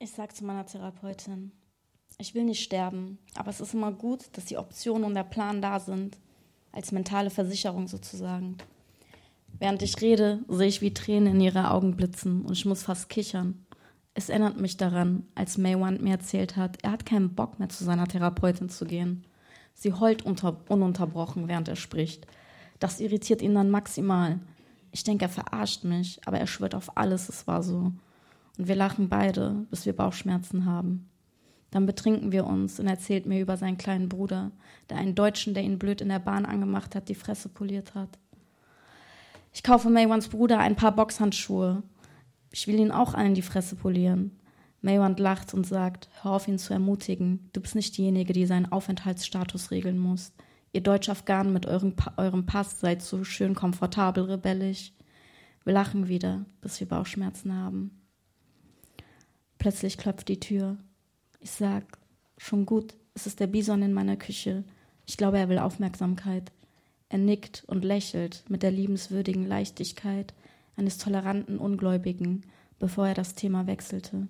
Ich 0.08 0.14
sage 0.14 0.32
zu 0.32 0.46
meiner 0.46 0.64
Therapeutin, 0.64 1.52
ich 2.16 2.34
will 2.34 2.44
nicht 2.44 2.62
sterben, 2.62 3.18
aber 3.34 3.50
es 3.50 3.60
ist 3.60 3.74
immer 3.74 3.92
gut, 3.92 4.24
dass 4.32 4.46
die 4.46 4.56
Optionen 4.56 5.04
und 5.04 5.12
der 5.12 5.22
Plan 5.22 5.60
da 5.60 5.80
sind, 5.80 6.16
als 6.72 6.92
mentale 6.92 7.28
Versicherung 7.28 7.88
sozusagen. 7.88 8.56
Während 9.58 9.82
ich 9.82 10.00
rede, 10.00 10.42
sehe 10.48 10.66
ich, 10.68 10.80
wie 10.80 10.94
Tränen 10.94 11.34
in 11.34 11.40
ihre 11.42 11.70
Augen 11.70 11.94
blitzen 11.94 12.46
und 12.46 12.52
ich 12.52 12.64
muss 12.64 12.84
fast 12.84 13.10
kichern. 13.10 13.66
Es 14.14 14.30
erinnert 14.30 14.58
mich 14.58 14.78
daran, 14.78 15.26
als 15.34 15.58
Maywand 15.58 16.00
mir 16.00 16.12
erzählt 16.12 16.56
hat, 16.56 16.78
er 16.82 16.92
hat 16.92 17.04
keinen 17.04 17.34
Bock 17.34 17.58
mehr 17.58 17.68
zu 17.68 17.84
seiner 17.84 18.08
Therapeutin 18.08 18.70
zu 18.70 18.86
gehen. 18.86 19.26
Sie 19.74 19.92
heult 19.92 20.24
ununterbrochen, 20.24 21.48
während 21.48 21.68
er 21.68 21.76
spricht. 21.76 22.26
Das 22.78 23.00
irritiert 23.00 23.42
ihn 23.42 23.54
dann 23.54 23.68
maximal. 23.68 24.40
Ich 24.90 25.04
denke, 25.04 25.26
er 25.26 25.28
verarscht 25.28 25.84
mich, 25.84 26.18
aber 26.24 26.38
er 26.38 26.46
schwört 26.46 26.74
auf 26.74 26.96
alles, 26.96 27.28
es 27.28 27.46
war 27.46 27.62
so. 27.62 27.92
Und 28.58 28.68
wir 28.68 28.74
lachen 28.74 29.08
beide, 29.08 29.66
bis 29.70 29.86
wir 29.86 29.94
Bauchschmerzen 29.94 30.66
haben. 30.66 31.08
Dann 31.70 31.86
betrinken 31.86 32.32
wir 32.32 32.46
uns 32.46 32.80
und 32.80 32.86
er 32.86 32.94
erzählt 32.94 33.26
mir 33.26 33.40
über 33.40 33.56
seinen 33.56 33.78
kleinen 33.78 34.08
Bruder, 34.08 34.50
der 34.90 34.96
einen 34.96 35.14
Deutschen, 35.14 35.54
der 35.54 35.62
ihn 35.62 35.78
blöd 35.78 36.00
in 36.00 36.08
der 36.08 36.18
Bahn 36.18 36.44
angemacht 36.44 36.94
hat, 36.94 37.08
die 37.08 37.14
Fresse 37.14 37.48
poliert 37.48 37.94
hat. 37.94 38.18
Ich 39.52 39.62
kaufe 39.62 39.90
Maywans 39.90 40.28
Bruder 40.28 40.58
ein 40.58 40.76
paar 40.76 40.92
Boxhandschuhe. 40.92 41.82
Ich 42.50 42.66
will 42.66 42.78
ihn 42.78 42.90
auch 42.90 43.14
allen 43.14 43.34
die 43.34 43.42
Fresse 43.42 43.76
polieren. 43.76 44.32
Maywand 44.80 45.18
lacht 45.18 45.54
und 45.54 45.66
sagt, 45.66 46.08
hör 46.22 46.32
auf 46.32 46.48
ihn 46.48 46.58
zu 46.58 46.72
ermutigen. 46.72 47.50
Du 47.52 47.60
bist 47.60 47.74
nicht 47.74 47.96
diejenige, 47.96 48.32
die 48.32 48.46
seinen 48.46 48.70
Aufenthaltsstatus 48.70 49.70
regeln 49.70 49.98
muss. 49.98 50.32
Ihr 50.72 50.82
Deutsch-Afghanen 50.82 51.52
mit 51.52 51.66
eurem, 51.66 51.96
pa 51.96 52.12
eurem 52.16 52.46
Pass 52.46 52.80
seid 52.80 53.02
so 53.02 53.24
schön 53.24 53.54
komfortabel 53.54 54.24
rebellisch. 54.24 54.92
Wir 55.64 55.72
lachen 55.72 56.08
wieder, 56.08 56.46
bis 56.60 56.78
wir 56.80 56.88
Bauchschmerzen 56.88 57.54
haben. 57.54 58.07
Plötzlich 59.58 59.98
klopft 59.98 60.28
die 60.28 60.40
Tür. 60.40 60.76
Ich 61.40 61.50
sag, 61.50 61.98
schon 62.36 62.66
gut, 62.66 62.94
es 63.14 63.26
ist 63.26 63.40
der 63.40 63.48
Bison 63.48 63.82
in 63.82 63.92
meiner 63.92 64.16
Küche. 64.16 64.64
Ich 65.06 65.16
glaube, 65.16 65.38
er 65.38 65.48
will 65.48 65.58
Aufmerksamkeit. 65.58 66.52
Er 67.08 67.18
nickt 67.18 67.64
und 67.66 67.84
lächelt 67.84 68.44
mit 68.48 68.62
der 68.62 68.70
liebenswürdigen 68.70 69.46
Leichtigkeit 69.46 70.34
eines 70.76 70.98
toleranten 70.98 71.58
Ungläubigen, 71.58 72.42
bevor 72.78 73.08
er 73.08 73.14
das 73.14 73.34
Thema 73.34 73.66
wechselte. 73.66 74.28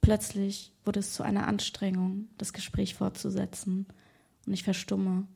Plötzlich 0.00 0.72
wurde 0.84 1.00
es 1.00 1.14
zu 1.14 1.22
einer 1.22 1.46
Anstrengung, 1.46 2.28
das 2.38 2.52
Gespräch 2.52 2.94
fortzusetzen, 2.94 3.86
und 4.46 4.52
ich 4.52 4.62
verstumme. 4.62 5.26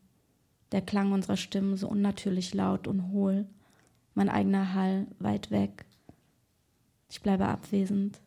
Der 0.72 0.82
Klang 0.82 1.12
unserer 1.12 1.36
Stimmen 1.36 1.76
so 1.76 1.88
unnatürlich 1.88 2.52
laut 2.54 2.88
und 2.88 3.10
hohl, 3.10 3.46
mein 4.14 4.28
eigener 4.28 4.74
Hall 4.74 5.06
weit 5.18 5.50
weg. 5.50 5.84
Ich 7.08 7.22
bleibe 7.22 7.46
abwesend, 7.46 8.20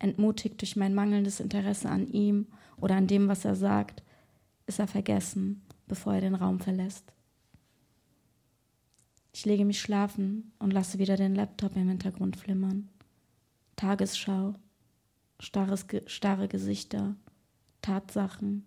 entmutigt 0.00 0.60
durch 0.60 0.74
mein 0.74 0.94
mangelndes 0.94 1.38
Interesse 1.38 1.88
an 1.88 2.08
ihm 2.08 2.46
oder 2.78 2.96
an 2.96 3.06
dem, 3.06 3.28
was 3.28 3.44
er 3.44 3.54
sagt, 3.54 4.02
ist 4.66 4.80
er 4.80 4.88
vergessen, 4.88 5.62
bevor 5.86 6.14
er 6.14 6.20
den 6.20 6.34
Raum 6.34 6.58
verlässt. 6.58 7.12
Ich 9.32 9.44
lege 9.44 9.64
mich 9.64 9.80
schlafen 9.80 10.52
und 10.58 10.72
lasse 10.72 10.98
wieder 10.98 11.16
den 11.16 11.36
Laptop 11.36 11.76
im 11.76 11.88
Hintergrund 11.88 12.36
flimmern. 12.36 12.88
Tagesschau, 13.76 14.54
starres, 15.38 15.86
starre 16.06 16.48
Gesichter, 16.48 17.14
Tatsachen, 17.80 18.66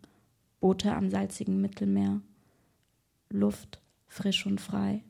Boote 0.62 0.96
am 0.96 1.10
salzigen 1.10 1.60
Mittelmeer, 1.60 2.22
Luft 3.30 3.82
frisch 4.08 4.46
und 4.46 4.62
frei. 4.62 5.04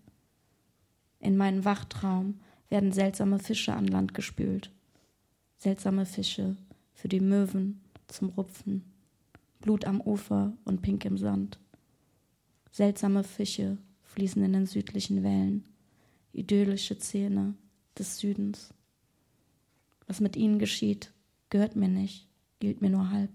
In 1.19 1.37
meinen 1.37 1.65
Wachtraum 1.65 2.39
werden 2.69 2.91
seltsame 2.91 3.37
Fische 3.37 3.73
an 3.73 3.87
Land 3.87 4.13
gespült 4.13 4.71
seltsame 5.63 6.05
Fische 6.05 6.57
für 6.93 7.07
die 7.07 7.21
Möwen 7.21 7.79
zum 8.07 8.27
Rupfen, 8.29 8.83
Blut 9.61 9.85
am 9.85 10.01
Ufer 10.01 10.51
und 10.65 10.81
pink 10.81 11.05
im 11.05 11.17
Sand. 11.17 11.57
Seltsame 12.69 13.23
Fische 13.23 13.77
fließen 14.01 14.43
in 14.43 14.51
den 14.51 14.65
südlichen 14.65 15.23
Wellen, 15.23 15.63
idyllische 16.33 16.99
Szene 16.99 17.53
des 17.97 18.17
Südens. 18.17 18.73
Was 20.05 20.19
mit 20.19 20.35
ihnen 20.35 20.59
geschieht, 20.59 21.13
gehört 21.49 21.77
mir 21.77 21.87
nicht, 21.87 22.27
gilt 22.59 22.81
mir 22.81 22.89
nur 22.89 23.09
halb. 23.11 23.31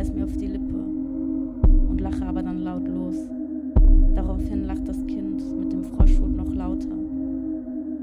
es 0.00 0.12
mir 0.12 0.24
auf 0.24 0.36
die 0.36 0.46
Lippe 0.46 0.76
und 1.88 2.00
lache 2.00 2.24
aber 2.24 2.42
dann 2.42 2.62
laut 2.62 2.88
los. 2.88 3.16
Daraufhin 4.14 4.64
lacht 4.64 4.88
das 4.88 4.96
Kind 5.06 5.42
mit 5.58 5.72
dem 5.72 5.84
Froschhut 5.84 6.34
noch 6.34 6.52
lauter. 6.54 6.88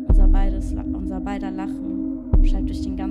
Unser, 0.07 0.27
beides, 0.27 0.73
unser 0.93 1.19
beider 1.19 1.51
Lachen 1.51 2.19
schallt 2.43 2.69
durch 2.69 2.81
den 2.81 2.95
ganzen 2.95 3.06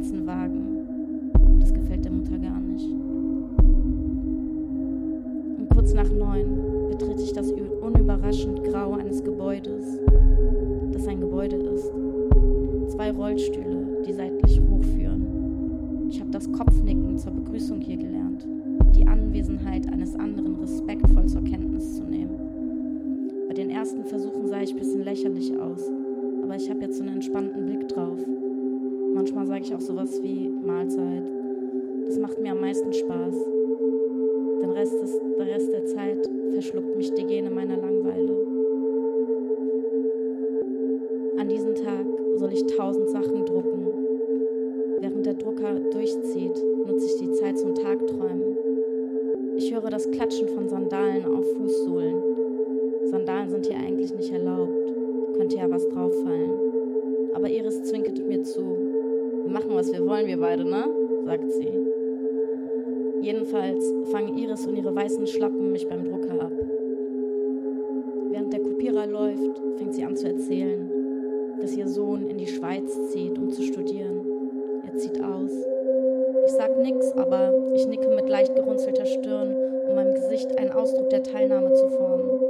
Nix, 76.78 77.12
aber 77.12 77.52
ich 77.74 77.86
nicke 77.86 78.08
mit 78.08 78.28
leicht 78.28 78.54
gerunzelter 78.54 79.06
Stirn, 79.06 79.56
um 79.88 79.94
meinem 79.94 80.14
Gesicht 80.14 80.58
einen 80.58 80.72
Ausdruck 80.72 81.10
der 81.10 81.22
Teilnahme 81.22 81.72
zu 81.74 81.88
formen. 81.88 82.40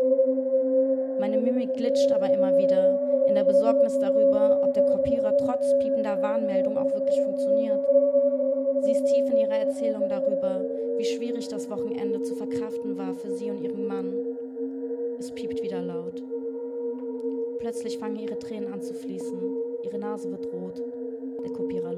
Meine 1.19 1.39
Mimik 1.39 1.75
glitscht 1.75 2.13
aber 2.13 2.33
immer 2.33 2.59
wieder, 2.59 3.01
in 3.27 3.35
der 3.35 3.45
Besorgnis 3.45 3.99
darüber, 3.99 4.61
ob 4.63 4.75
der 4.75 4.85
Kopierer 4.85 5.37
trotz 5.37 5.77
piepender 5.79 6.21
Warnmeldung 6.23 6.77
auch 6.77 6.93
wirklich 6.93 7.21
funktioniert. 7.23 7.81
Sie 8.83 8.93
ist 8.93 9.05
tief 9.07 9.31
in 9.31 9.39
ihrer 9.39 9.57
Erzählung 9.57 10.09
darüber, 10.09 10.61
wie 10.99 11.05
schwierig 11.05 11.49
das 11.49 11.71
Wochenende 11.71 12.23
zu 12.23 12.35
verkraften 12.35 12.97
war 12.99 13.15
für 13.15 13.31
sie 13.31 13.51
und 13.51 13.61
ihren 13.63 13.87
Mann. 13.87 14.13
Es 15.19 15.33
piept 15.33 15.63
wieder 15.63 15.81
laut. 15.81 16.23
Plötzlich 17.59 17.99
fangen 17.99 18.19
ihre 18.19 18.39
Tränen 18.39 18.73
an 18.73 18.83
zu 18.83 18.95
fließen. 18.95 19.39
Ihre 19.83 19.99
Nase 19.99 20.31
wird 20.31 20.53
rot. 20.53 20.83
Der 21.43 21.53
Kopierer. 21.53 21.96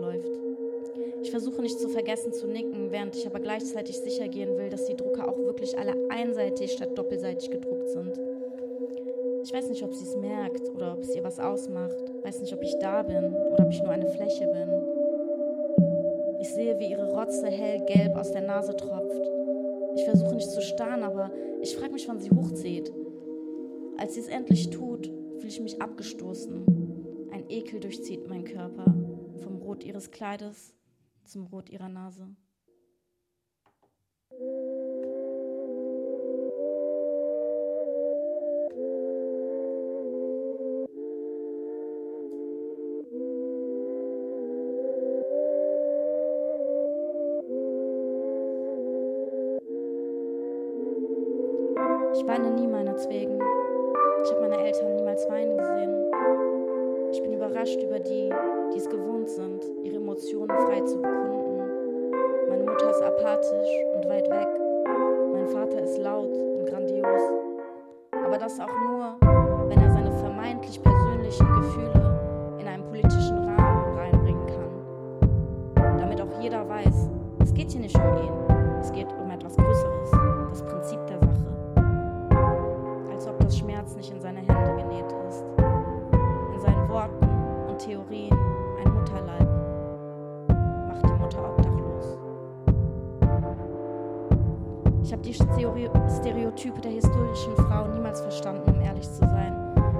Ich 1.28 1.32
versuche 1.32 1.60
nicht 1.60 1.78
zu 1.78 1.90
vergessen 1.90 2.32
zu 2.32 2.46
nicken, 2.46 2.90
während 2.90 3.14
ich 3.14 3.26
aber 3.26 3.38
gleichzeitig 3.38 3.98
sicher 3.98 4.28
gehen 4.28 4.56
will, 4.56 4.70
dass 4.70 4.86
die 4.86 4.96
Drucker 4.96 5.28
auch 5.28 5.36
wirklich 5.36 5.76
alle 5.76 5.92
einseitig 6.08 6.72
statt 6.72 6.96
doppelseitig 6.96 7.50
gedruckt 7.50 7.90
sind. 7.90 8.18
Ich 9.42 9.52
weiß 9.52 9.68
nicht, 9.68 9.82
ob 9.82 9.92
sie 9.92 10.06
es 10.06 10.16
merkt 10.16 10.70
oder 10.74 10.94
ob 10.94 11.02
es 11.02 11.14
ihr 11.14 11.22
was 11.22 11.38
ausmacht. 11.38 12.02
Weiß 12.22 12.40
nicht, 12.40 12.54
ob 12.54 12.62
ich 12.62 12.74
da 12.78 13.02
bin 13.02 13.34
oder 13.52 13.66
ob 13.66 13.70
ich 13.70 13.82
nur 13.82 13.90
eine 13.90 14.08
Fläche 14.08 14.46
bin. 14.46 14.72
Ich 16.40 16.48
sehe, 16.48 16.78
wie 16.78 16.92
ihre 16.92 17.12
Rotze 17.12 17.48
hellgelb 17.48 18.16
aus 18.16 18.32
der 18.32 18.46
Nase 18.46 18.74
tropft. 18.74 19.30
Ich 19.96 20.04
versuche 20.04 20.34
nicht 20.34 20.50
zu 20.50 20.62
starren, 20.62 21.02
aber 21.02 21.30
ich 21.60 21.76
frage 21.76 21.92
mich, 21.92 22.08
wann 22.08 22.20
sie 22.20 22.30
hochzieht. 22.30 22.90
Als 23.98 24.14
sie 24.14 24.20
es 24.20 24.28
endlich 24.28 24.70
tut, 24.70 25.12
fühle 25.36 25.48
ich 25.48 25.60
mich 25.60 25.82
abgestoßen. 25.82 27.28
Ein 27.32 27.50
Ekel 27.50 27.80
durchzieht 27.80 28.26
meinen 28.30 28.44
Körper, 28.44 28.94
vom 29.42 29.56
Rot 29.56 29.84
ihres 29.84 30.10
Kleides 30.10 30.72
zum 31.28 31.46
Rot 31.46 31.68
ihrer 31.70 31.88
Nase. 31.88 32.34
Emotionen 60.38 60.66
frei 60.66 60.80
zu 60.82 60.96
bekunden. 60.96 62.12
Meine 62.48 62.62
Mutter 62.62 62.90
ist 62.90 63.02
apathisch 63.02 63.68
und 63.96 64.08
weit 64.08 64.30
weg. 64.30 64.48
Mein 65.32 65.46
Vater 65.48 65.82
ist 65.82 65.98
laut 65.98 66.30
und 66.30 66.66
grandios. 66.66 67.22
Aber 68.24 68.38
das 68.38 68.60
auch 68.60 68.68
nur, 68.68 69.16
wenn 69.68 69.80
er 69.80 69.90
seine 69.90 70.12
vermeintlich 70.12 70.80
persönlichen 70.80 71.46
Gefühle 71.54 72.56
in 72.60 72.66
einen 72.68 72.84
politischen 72.84 73.36
Rahmen 73.36 73.98
reinbringen 73.98 74.46
kann. 74.46 75.98
Damit 75.98 76.20
auch 76.20 76.40
jeder 76.40 76.68
weiß, 76.68 77.10
es 77.40 77.52
geht 77.54 77.72
hier 77.72 77.80
nicht 77.80 77.96
um 77.96 78.16
ihn, 78.16 78.78
es 78.80 78.92
geht 78.92 79.08
um 79.20 79.30
etwas 79.30 79.56
Größeres, 79.56 80.10
das 80.50 80.62
Prinzip 80.62 81.04
der 81.06 81.18
Sache. 81.18 81.84
Als 83.10 83.26
ob 83.26 83.40
das 83.40 83.58
Schmerz 83.58 83.96
nicht 83.96 84.12
in 84.12 84.20
seine 84.20 84.40
Hände 84.40 84.82
genäht 84.82 85.12
ist. 85.28 85.44
In 86.54 86.60
seinen 86.60 86.88
Worten 86.88 87.28
und 87.68 87.78
Theorien 87.78 88.37
Ich 95.08 95.12
habe 95.14 95.22
die 95.22 95.32
Stereo 95.32 95.90
Stereotype 96.20 96.82
der 96.82 96.90
historischen 96.90 97.56
Frau 97.56 97.86
niemals 97.86 98.20
verstanden, 98.20 98.70
um 98.70 98.78
ehrlich 98.82 99.10
zu 99.10 99.20
sein. 99.20 99.54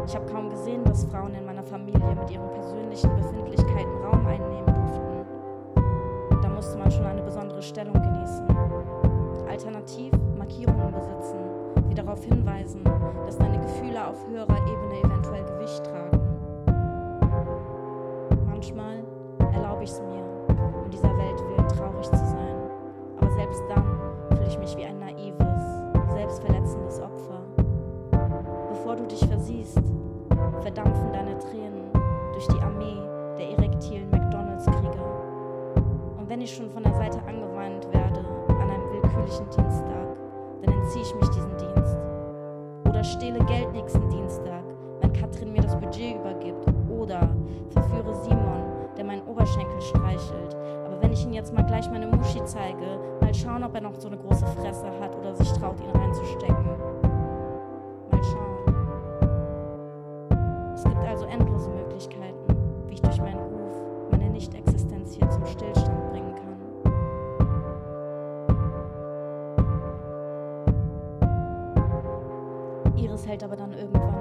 Ich 0.07 0.15
habe 0.15 0.27
kaum 0.31 0.51
gesehen, 0.51 0.85
dass 0.85 1.07
Frauen 1.07 1.35
in 1.35 1.47
meiner 1.47 1.63
Familie 1.63 2.15
mit 2.15 2.31
ihren 2.31 2.51
persönlichen 2.51 3.17
Befindlichkeiten 3.17 4.05
Raum 4.05 4.27
einnehmen 4.27 4.67
durften. 4.67 6.43
Da 6.43 6.49
musste 6.51 6.77
man 6.77 6.91
schon 6.91 7.07
eine 7.07 7.23
besondere 7.23 7.63
Stellung 7.63 7.95
genießen. 7.95 8.45
Alternativ 9.49 10.13
Markierungen 10.37 10.93
besitzen, 10.93 11.39
die 11.89 11.95
darauf 11.95 12.23
hinweisen, 12.23 12.85
dass 13.25 13.39
deine 13.39 13.61
Gefühle 13.61 14.09
auf 14.09 14.29
höherer 14.29 14.59
Ebene 14.71 15.01
eventuell 15.01 15.45
Gewicht 15.45 15.85
tragen. 15.85 16.21
Manchmal 18.45 19.03
erlaube 19.55 19.85
ich 19.85 19.91
es 19.91 20.03
mir, 20.03 20.23
um 20.85 20.91
dieser 20.91 21.17
Welt 21.17 21.43
willen 21.49 21.69
traurig 21.69 22.05
zu 22.05 22.17
sein. 22.17 22.57
Aber 23.19 23.31
selbst 23.31 23.63
dann 23.71 24.18
ich 24.49 24.59
mich 24.59 24.77
wie 24.79 24.85
ein 24.85 24.99
naives, 24.99 26.11
selbstverletzendes 26.11 27.01
Opfer. 27.01 27.43
Bevor 28.71 28.97
du 28.97 29.07
dich 29.07 29.21
versiehst, 29.27 29.83
verdampfen 30.63 31.13
deine 31.13 31.39
Tränen 31.39 31.93
durch 32.33 32.47
die 32.49 32.61
Armee 32.61 32.97
der 33.37 33.51
erektilen 33.59 34.09
McDonalds-Krieger. 34.11 35.05
Und 36.19 36.29
wenn 36.29 36.41
ich 36.41 36.55
schon 36.55 36.71
von 36.71 36.83
der 36.83 36.95
Seite 36.95 37.19
angeweint 37.27 37.93
werde 37.93 38.25
an 38.49 38.71
einem 38.71 38.91
willkürlichen 38.91 39.45
Dienstag, 39.51 40.17
dann 40.63 40.75
entziehe 40.75 41.03
ich 41.03 41.15
mich 41.15 41.29
diesem 41.29 41.57
Dienst. 41.59 41.99
Oder 42.89 43.05
stehle 43.05 43.45
Geld 43.45 43.71
nächsten 43.73 44.09
Dienstag, 44.09 44.65
wenn 45.01 45.13
Katrin 45.13 45.53
mir 45.53 45.63
das 45.63 45.79
Budget 45.79 46.17
übergibt. 46.17 46.65
Oder 46.89 47.29
verführe 47.71 48.15
Simon, 48.23 48.48
der 48.99 49.07
meinen 49.07 49.23
Oberschenkel 49.23 49.81
streichelt. 49.81 50.55
Aber 50.85 51.01
wenn 51.01 51.13
ich 51.13 51.25
ihm 51.25 51.33
jetzt 51.33 51.55
mal 51.55 51.63
gleich 51.65 51.89
meine 51.91 52.09
Muschi 52.09 52.45
zeige, 52.45 52.99
mal 53.21 53.33
schauen, 53.33 53.63
ob 53.63 53.75
er 53.75 53.81
noch 53.81 53.95
so 53.95 54.09
eine 54.09 54.19
große 54.19 54.47
Fresse 54.47 54.91
hat 55.01 55.17
oder 55.17 55.35
sich 55.35 55.51
traut, 55.53 55.81
ihn 55.81 55.91
reinzustecken. 55.91 56.67
Mal 58.11 58.23
schauen. 58.25 58.75
Es 60.75 60.83
gibt 60.83 61.05
also 61.07 61.25
endlose 61.27 61.71
Möglichkeiten, 61.71 62.57
wie 62.89 62.95
ich 62.95 63.01
durch 63.01 63.21
meinen 63.21 63.39
Ruf 63.39 63.77
meine 64.11 64.31
Nichtexistenz 64.31 65.15
hier 65.15 65.31
zum 65.31 65.47
Stillstand 65.47 66.11
bringen 66.11 66.35
kann. 66.35 66.59
Iris 72.97 73.29
hält 73.29 73.45
aber 73.45 73.55
dann 73.55 73.73
irgendwann 73.73 74.18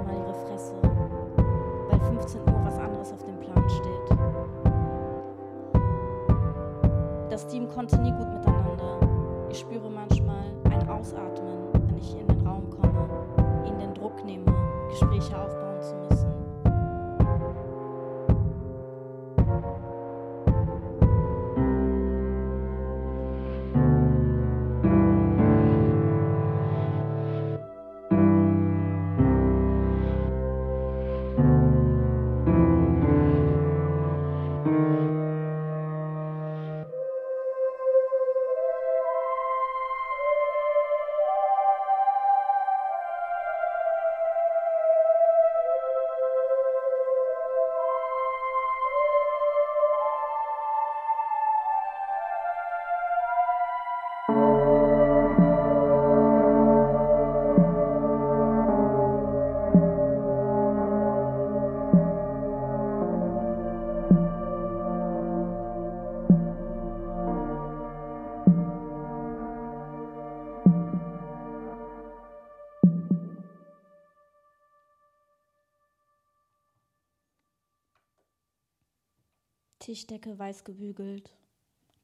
Tischdecke 79.88 80.38
weiß 80.38 80.64
gebügelt, 80.64 81.32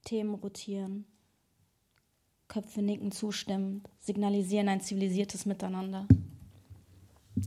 Themen 0.06 0.34
rotieren, 0.36 1.04
Köpfe 2.48 2.80
nicken 2.80 3.12
zustimmend, 3.12 3.90
signalisieren 4.00 4.70
ein 4.70 4.80
zivilisiertes 4.80 5.44
Miteinander. 5.44 6.08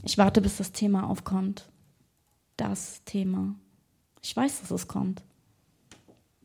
Ich 0.04 0.20
warte, 0.20 0.40
bis 0.42 0.58
das 0.58 0.72
Thema 0.74 1.10
aufkommt. 1.10 1.72
das 2.56 3.04
Thema. 3.04 3.56
Ich 4.22 4.38
weiß, 4.38 4.62
dass 4.62 4.70
es 4.70 4.88
kommt. 4.88 5.24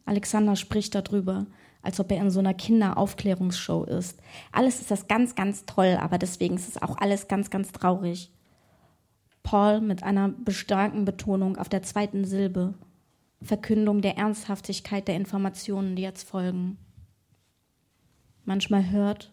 Alexander 0.07 0.57
spricht 0.57 0.95
darüber, 0.95 1.45
als 1.83 2.01
ob 2.01 2.11
er 2.13 2.23
in 2.23 2.31
so 2.31 2.39
einer 2.39 2.55
Kinderaufklärungsshow 2.55 3.85
ist. 3.85 4.19
Alles 4.53 4.81
ist 4.81 4.91
das 4.91 5.07
ganz, 5.07 5.35
ganz 5.35 5.67
toll, 5.67 5.99
aber 6.01 6.17
deswegen 6.17 6.55
ist 6.55 6.67
es 6.71 6.81
auch 6.81 6.97
alles 6.97 7.29
ganz, 7.29 7.51
ganz 7.51 7.73
traurig. 7.73 8.33
Paul 9.43 9.83
mit 9.83 10.03
einer 10.03 10.33
starken 10.49 11.05
Betonung 11.05 11.59
auf 11.59 11.69
der 11.69 11.83
zweiten 11.83 12.25
Silbe. 12.25 12.73
Verkündung 13.43 14.03
der 14.03 14.17
Ernsthaftigkeit 14.17 15.09
der 15.09 15.17
Informationen, 15.17 15.97
die 15.97 16.03
jetzt 16.03 16.29
folgen. 16.29 16.79
Manchmal 18.45 18.91
hört, 18.91 19.33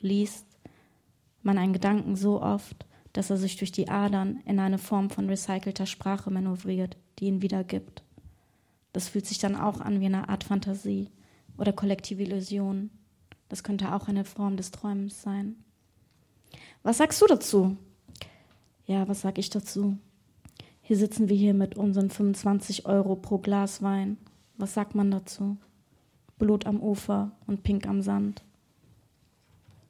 liest 0.00 0.46
man 1.42 1.58
einen 1.58 1.72
Gedanken 1.72 2.16
so 2.16 2.42
oft, 2.42 2.86
dass 3.12 3.30
er 3.30 3.36
sich 3.36 3.56
durch 3.56 3.72
die 3.72 3.88
Adern 3.88 4.40
in 4.44 4.58
eine 4.58 4.78
Form 4.78 5.10
von 5.10 5.28
recycelter 5.28 5.86
Sprache 5.86 6.30
manövriert, 6.30 6.96
die 7.18 7.26
ihn 7.26 7.42
wiedergibt. 7.42 8.02
Das 8.92 9.08
fühlt 9.08 9.26
sich 9.26 9.38
dann 9.38 9.56
auch 9.56 9.80
an 9.80 10.00
wie 10.00 10.06
eine 10.06 10.28
Art 10.28 10.44
Fantasie 10.44 11.10
oder 11.56 11.72
kollektive 11.72 12.22
Illusion. 12.22 12.90
Das 13.48 13.62
könnte 13.62 13.94
auch 13.94 14.08
eine 14.08 14.24
Form 14.24 14.56
des 14.56 14.70
Träumens 14.70 15.22
sein. 15.22 15.56
Was 16.82 16.98
sagst 16.98 17.20
du 17.22 17.26
dazu? 17.26 17.76
Ja, 18.86 19.08
was 19.08 19.20
sag 19.20 19.38
ich 19.38 19.50
dazu? 19.50 19.96
Hier 20.86 20.98
sitzen 20.98 21.30
wir 21.30 21.36
hier 21.36 21.54
mit 21.54 21.78
unseren 21.78 22.10
25 22.10 22.84
Euro 22.84 23.16
pro 23.16 23.38
Glas 23.38 23.80
Wein. 23.80 24.18
Was 24.58 24.74
sagt 24.74 24.94
man 24.94 25.10
dazu? 25.10 25.56
Blut 26.38 26.66
am 26.66 26.78
Ufer 26.78 27.32
und 27.46 27.62
Pink 27.62 27.86
am 27.86 28.02
Sand. 28.02 28.44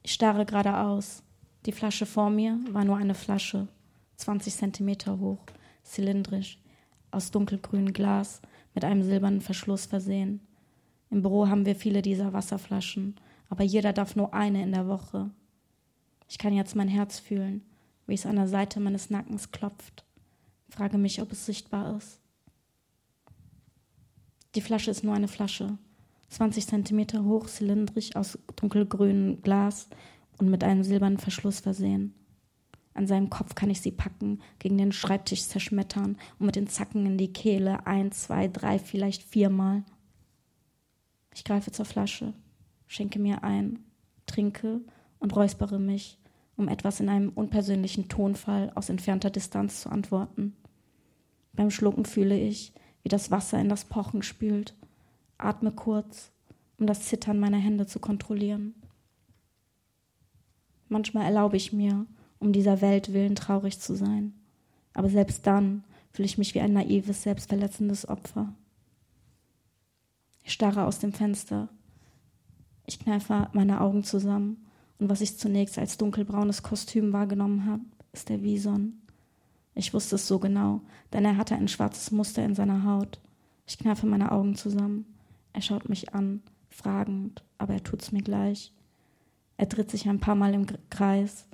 Ich 0.03 0.13
starre 0.13 0.45
geradeaus. 0.45 1.21
Die 1.65 1.73
Flasche 1.73 2.05
vor 2.05 2.29
mir 2.29 2.57
war 2.71 2.85
nur 2.85 2.95
eine 2.95 3.13
Flasche, 3.13 3.67
20 4.15 4.55
Zentimeter 4.55 5.19
hoch, 5.19 5.43
zylindrisch, 5.83 6.59
aus 7.11 7.29
dunkelgrünem 7.29 7.91
Glas, 7.91 8.41
mit 8.73 8.85
einem 8.85 9.03
silbernen 9.03 9.41
Verschluss 9.41 9.85
versehen. 9.85 10.39
Im 11.09 11.21
Büro 11.21 11.49
haben 11.49 11.65
wir 11.65 11.75
viele 11.75 12.03
dieser 12.03 12.31
Wasserflaschen, 12.31 13.15
aber 13.49 13.65
jeder 13.65 13.91
darf 13.91 14.15
nur 14.15 14.33
eine 14.33 14.63
in 14.63 14.71
der 14.71 14.87
Woche. 14.87 15.29
Ich 16.29 16.37
kann 16.37 16.53
jetzt 16.53 16.73
mein 16.73 16.87
Herz 16.87 17.19
fühlen, 17.19 17.65
wie 18.07 18.13
es 18.13 18.25
an 18.25 18.37
der 18.37 18.47
Seite 18.47 18.79
meines 18.79 19.09
Nackens 19.09 19.51
klopft. 19.51 20.04
Frage 20.75 20.97
mich, 20.97 21.21
ob 21.21 21.31
es 21.31 21.45
sichtbar 21.45 21.95
ist. 21.95 22.19
Die 24.55 24.61
Flasche 24.61 24.91
ist 24.91 25.05
nur 25.05 25.13
eine 25.13 25.29
Flasche, 25.29 25.77
20 26.29 26.67
Zentimeter 26.67 27.23
hoch, 27.23 27.47
zylindrisch 27.47 28.13
aus 28.15 28.37
dunkelgrünem 28.57 29.41
Glas 29.41 29.87
und 30.37 30.49
mit 30.49 30.65
einem 30.65 30.83
silbernen 30.83 31.17
Verschluss 31.17 31.61
versehen. 31.61 32.13
An 32.93 33.07
seinem 33.07 33.29
Kopf 33.29 33.55
kann 33.55 33.69
ich 33.69 33.79
sie 33.79 33.91
packen, 33.91 34.41
gegen 34.59 34.77
den 34.77 34.91
Schreibtisch 34.91 35.47
zerschmettern 35.47 36.17
und 36.39 36.45
mit 36.45 36.57
den 36.57 36.67
Zacken 36.67 37.05
in 37.05 37.17
die 37.17 37.31
Kehle 37.31 37.87
ein, 37.87 38.11
zwei, 38.11 38.49
drei, 38.49 38.77
vielleicht 38.77 39.23
viermal. 39.23 39.83
Ich 41.33 41.45
greife 41.45 41.71
zur 41.71 41.85
Flasche, 41.85 42.33
schenke 42.85 43.19
mir 43.19 43.45
ein, 43.45 43.79
trinke 44.25 44.81
und 45.19 45.35
räuspere 45.37 45.79
mich, 45.79 46.17
um 46.57 46.67
etwas 46.67 46.99
in 46.99 47.07
einem 47.07 47.29
unpersönlichen 47.29 48.09
Tonfall 48.09 48.73
aus 48.75 48.89
entfernter 48.89 49.29
Distanz 49.29 49.81
zu 49.81 49.89
antworten. 49.89 50.55
Beim 51.55 51.71
Schlucken 51.71 52.05
fühle 52.05 52.37
ich, 52.37 52.73
wie 53.03 53.09
das 53.09 53.31
Wasser 53.31 53.59
in 53.59 53.69
das 53.69 53.85
Pochen 53.85 54.23
spült, 54.23 54.75
atme 55.37 55.71
kurz, 55.71 56.31
um 56.77 56.87
das 56.87 57.03
Zittern 57.03 57.39
meiner 57.39 57.57
Hände 57.57 57.85
zu 57.85 57.99
kontrollieren. 57.99 58.73
Manchmal 60.89 61.25
erlaube 61.25 61.57
ich 61.57 61.73
mir, 61.73 62.05
um 62.39 62.51
dieser 62.51 62.81
Welt 62.81 63.13
willen 63.13 63.35
traurig 63.35 63.79
zu 63.79 63.95
sein. 63.95 64.33
Aber 64.93 65.09
selbst 65.09 65.45
dann 65.47 65.83
fühle 66.11 66.25
ich 66.25 66.37
mich 66.37 66.55
wie 66.55 66.61
ein 66.61 66.73
naives, 66.73 67.23
selbstverletzendes 67.23 68.07
Opfer. 68.07 68.53
Ich 70.43 70.53
starre 70.53 70.85
aus 70.85 70.99
dem 70.99 71.11
Fenster. 71.11 71.69
Ich 72.85 72.99
kneife 72.99 73.49
meine 73.53 73.81
Augen 73.81 74.03
zusammen 74.03 74.65
und 74.99 75.09
was 75.09 75.21
ich 75.21 75.37
zunächst 75.37 75.77
als 75.77 75.97
dunkelbraunes 75.97 76.63
Kostüm 76.63 77.13
wahrgenommen 77.13 77.65
habe, 77.65 77.83
ist 78.13 78.29
der 78.29 78.43
Wison. 78.43 79.01
Ich 79.75 79.93
wusste 79.93 80.15
es 80.15 80.27
so 80.27 80.39
genau, 80.39 80.81
denn 81.11 81.25
er 81.25 81.37
hatte 81.37 81.55
ein 81.55 81.67
schwarzes 81.67 82.11
Muster 82.11 82.43
in 82.43 82.55
seiner 82.55 82.85
Haut. 82.85 83.19
Ich 83.67 83.77
kneife 83.77 84.07
meine 84.07 84.31
Augen 84.31 84.55
zusammen. 84.55 85.05
Er 85.51 85.61
schaut 85.61 85.89
mich 85.89 86.13
an, 86.13 86.41
fragend, 86.69 87.43
aber 87.57 87.73
er 87.73 87.83
tut's 87.83 88.11
mir 88.11 88.21
gleich. 88.21 88.73
Er 89.57 89.65
dreht 89.65 89.91
sich 89.91 90.07
ein 90.07 90.19
paar 90.19 90.35
Mal 90.35 90.53
im 90.53 90.65
Kreis. 90.89 91.47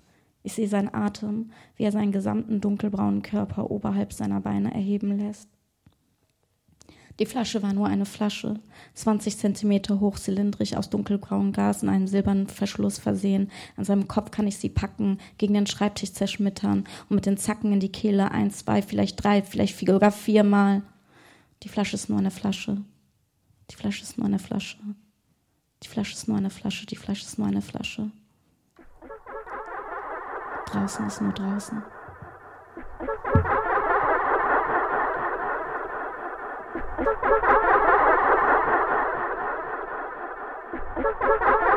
Ich 0.44 0.54
sehe 0.54 0.68
seinen 0.68 0.94
Atem, 0.94 1.52
wie 1.76 1.84
er 1.84 1.92
seinen 1.92 2.12
gesamten 2.12 2.62
dunkelbraunen 2.62 3.22
Körper 3.24 3.70
oberhalb 3.70 4.14
seiner 4.14 4.42
Beine 4.42 4.74
erheben 4.74 5.18
lässt. 5.18 5.50
Die 7.20 7.26
Flasche 7.26 7.62
war 7.62 7.74
nur 7.74 7.88
eine 7.88 8.06
Flasche, 8.06 8.60
20 8.96 9.38
Zentimeter 9.38 10.00
hoch, 10.00 10.18
zylindrisch 10.18 10.74
aus 10.76 10.90
dunkelbraunem 10.90 11.52
Gas 11.52 11.84
in 11.84 11.90
einem 11.90 12.08
silbernen 12.08 12.48
Verschluss 12.48 13.00
versehen. 13.00 13.52
An 13.78 13.84
seinem 13.84 14.08
Kopf 14.08 14.32
kann 14.32 14.48
ich 14.48 14.58
sie 14.58 14.70
packen, 14.70 15.20
gegen 15.38 15.54
den 15.54 15.68
Schreibtisch 15.68 16.14
zerschmittern 16.14 16.86
und 17.10 17.16
mit 17.16 17.26
den 17.26 17.38
Zacken 17.38 17.74
in 17.74 17.80
die 17.80 17.92
Kehle 17.92 18.32
ein, 18.32 18.52
zwei, 18.52 18.82
vielleicht 18.82 19.24
drei, 19.24 19.42
vielleicht 19.42 19.76
vier, 19.76 19.94
sogar 19.94 20.12
viermal. 20.12 20.82
Die 21.64 21.70
Flasche 21.70 21.96
ist 21.96 22.10
nur 22.10 22.20
eine 22.20 22.32
Flasche. 22.32 22.78
Die 23.70 23.76
Flasche 23.76 24.04
ist 24.04 24.18
nur 24.18 24.28
eine 24.28 24.40
Flasche. 24.40 24.78
Die 25.84 25.88
Flasche 25.88 26.14
ist 26.14 26.28
nur 26.28 26.38
eine 26.38 26.50
Flasche, 26.50 26.86
die 26.86 26.96
Flasche 26.96 27.26
ist 27.26 27.38
nur 27.38 27.48
eine 27.48 27.62
Flasche. 27.62 28.12
Draußen 30.68 31.06
ist 31.08 31.22
nur 31.22 31.34
draußen. 31.34 31.84
Ha 41.32 41.38
ha 41.40 41.60
ha! 41.66 41.71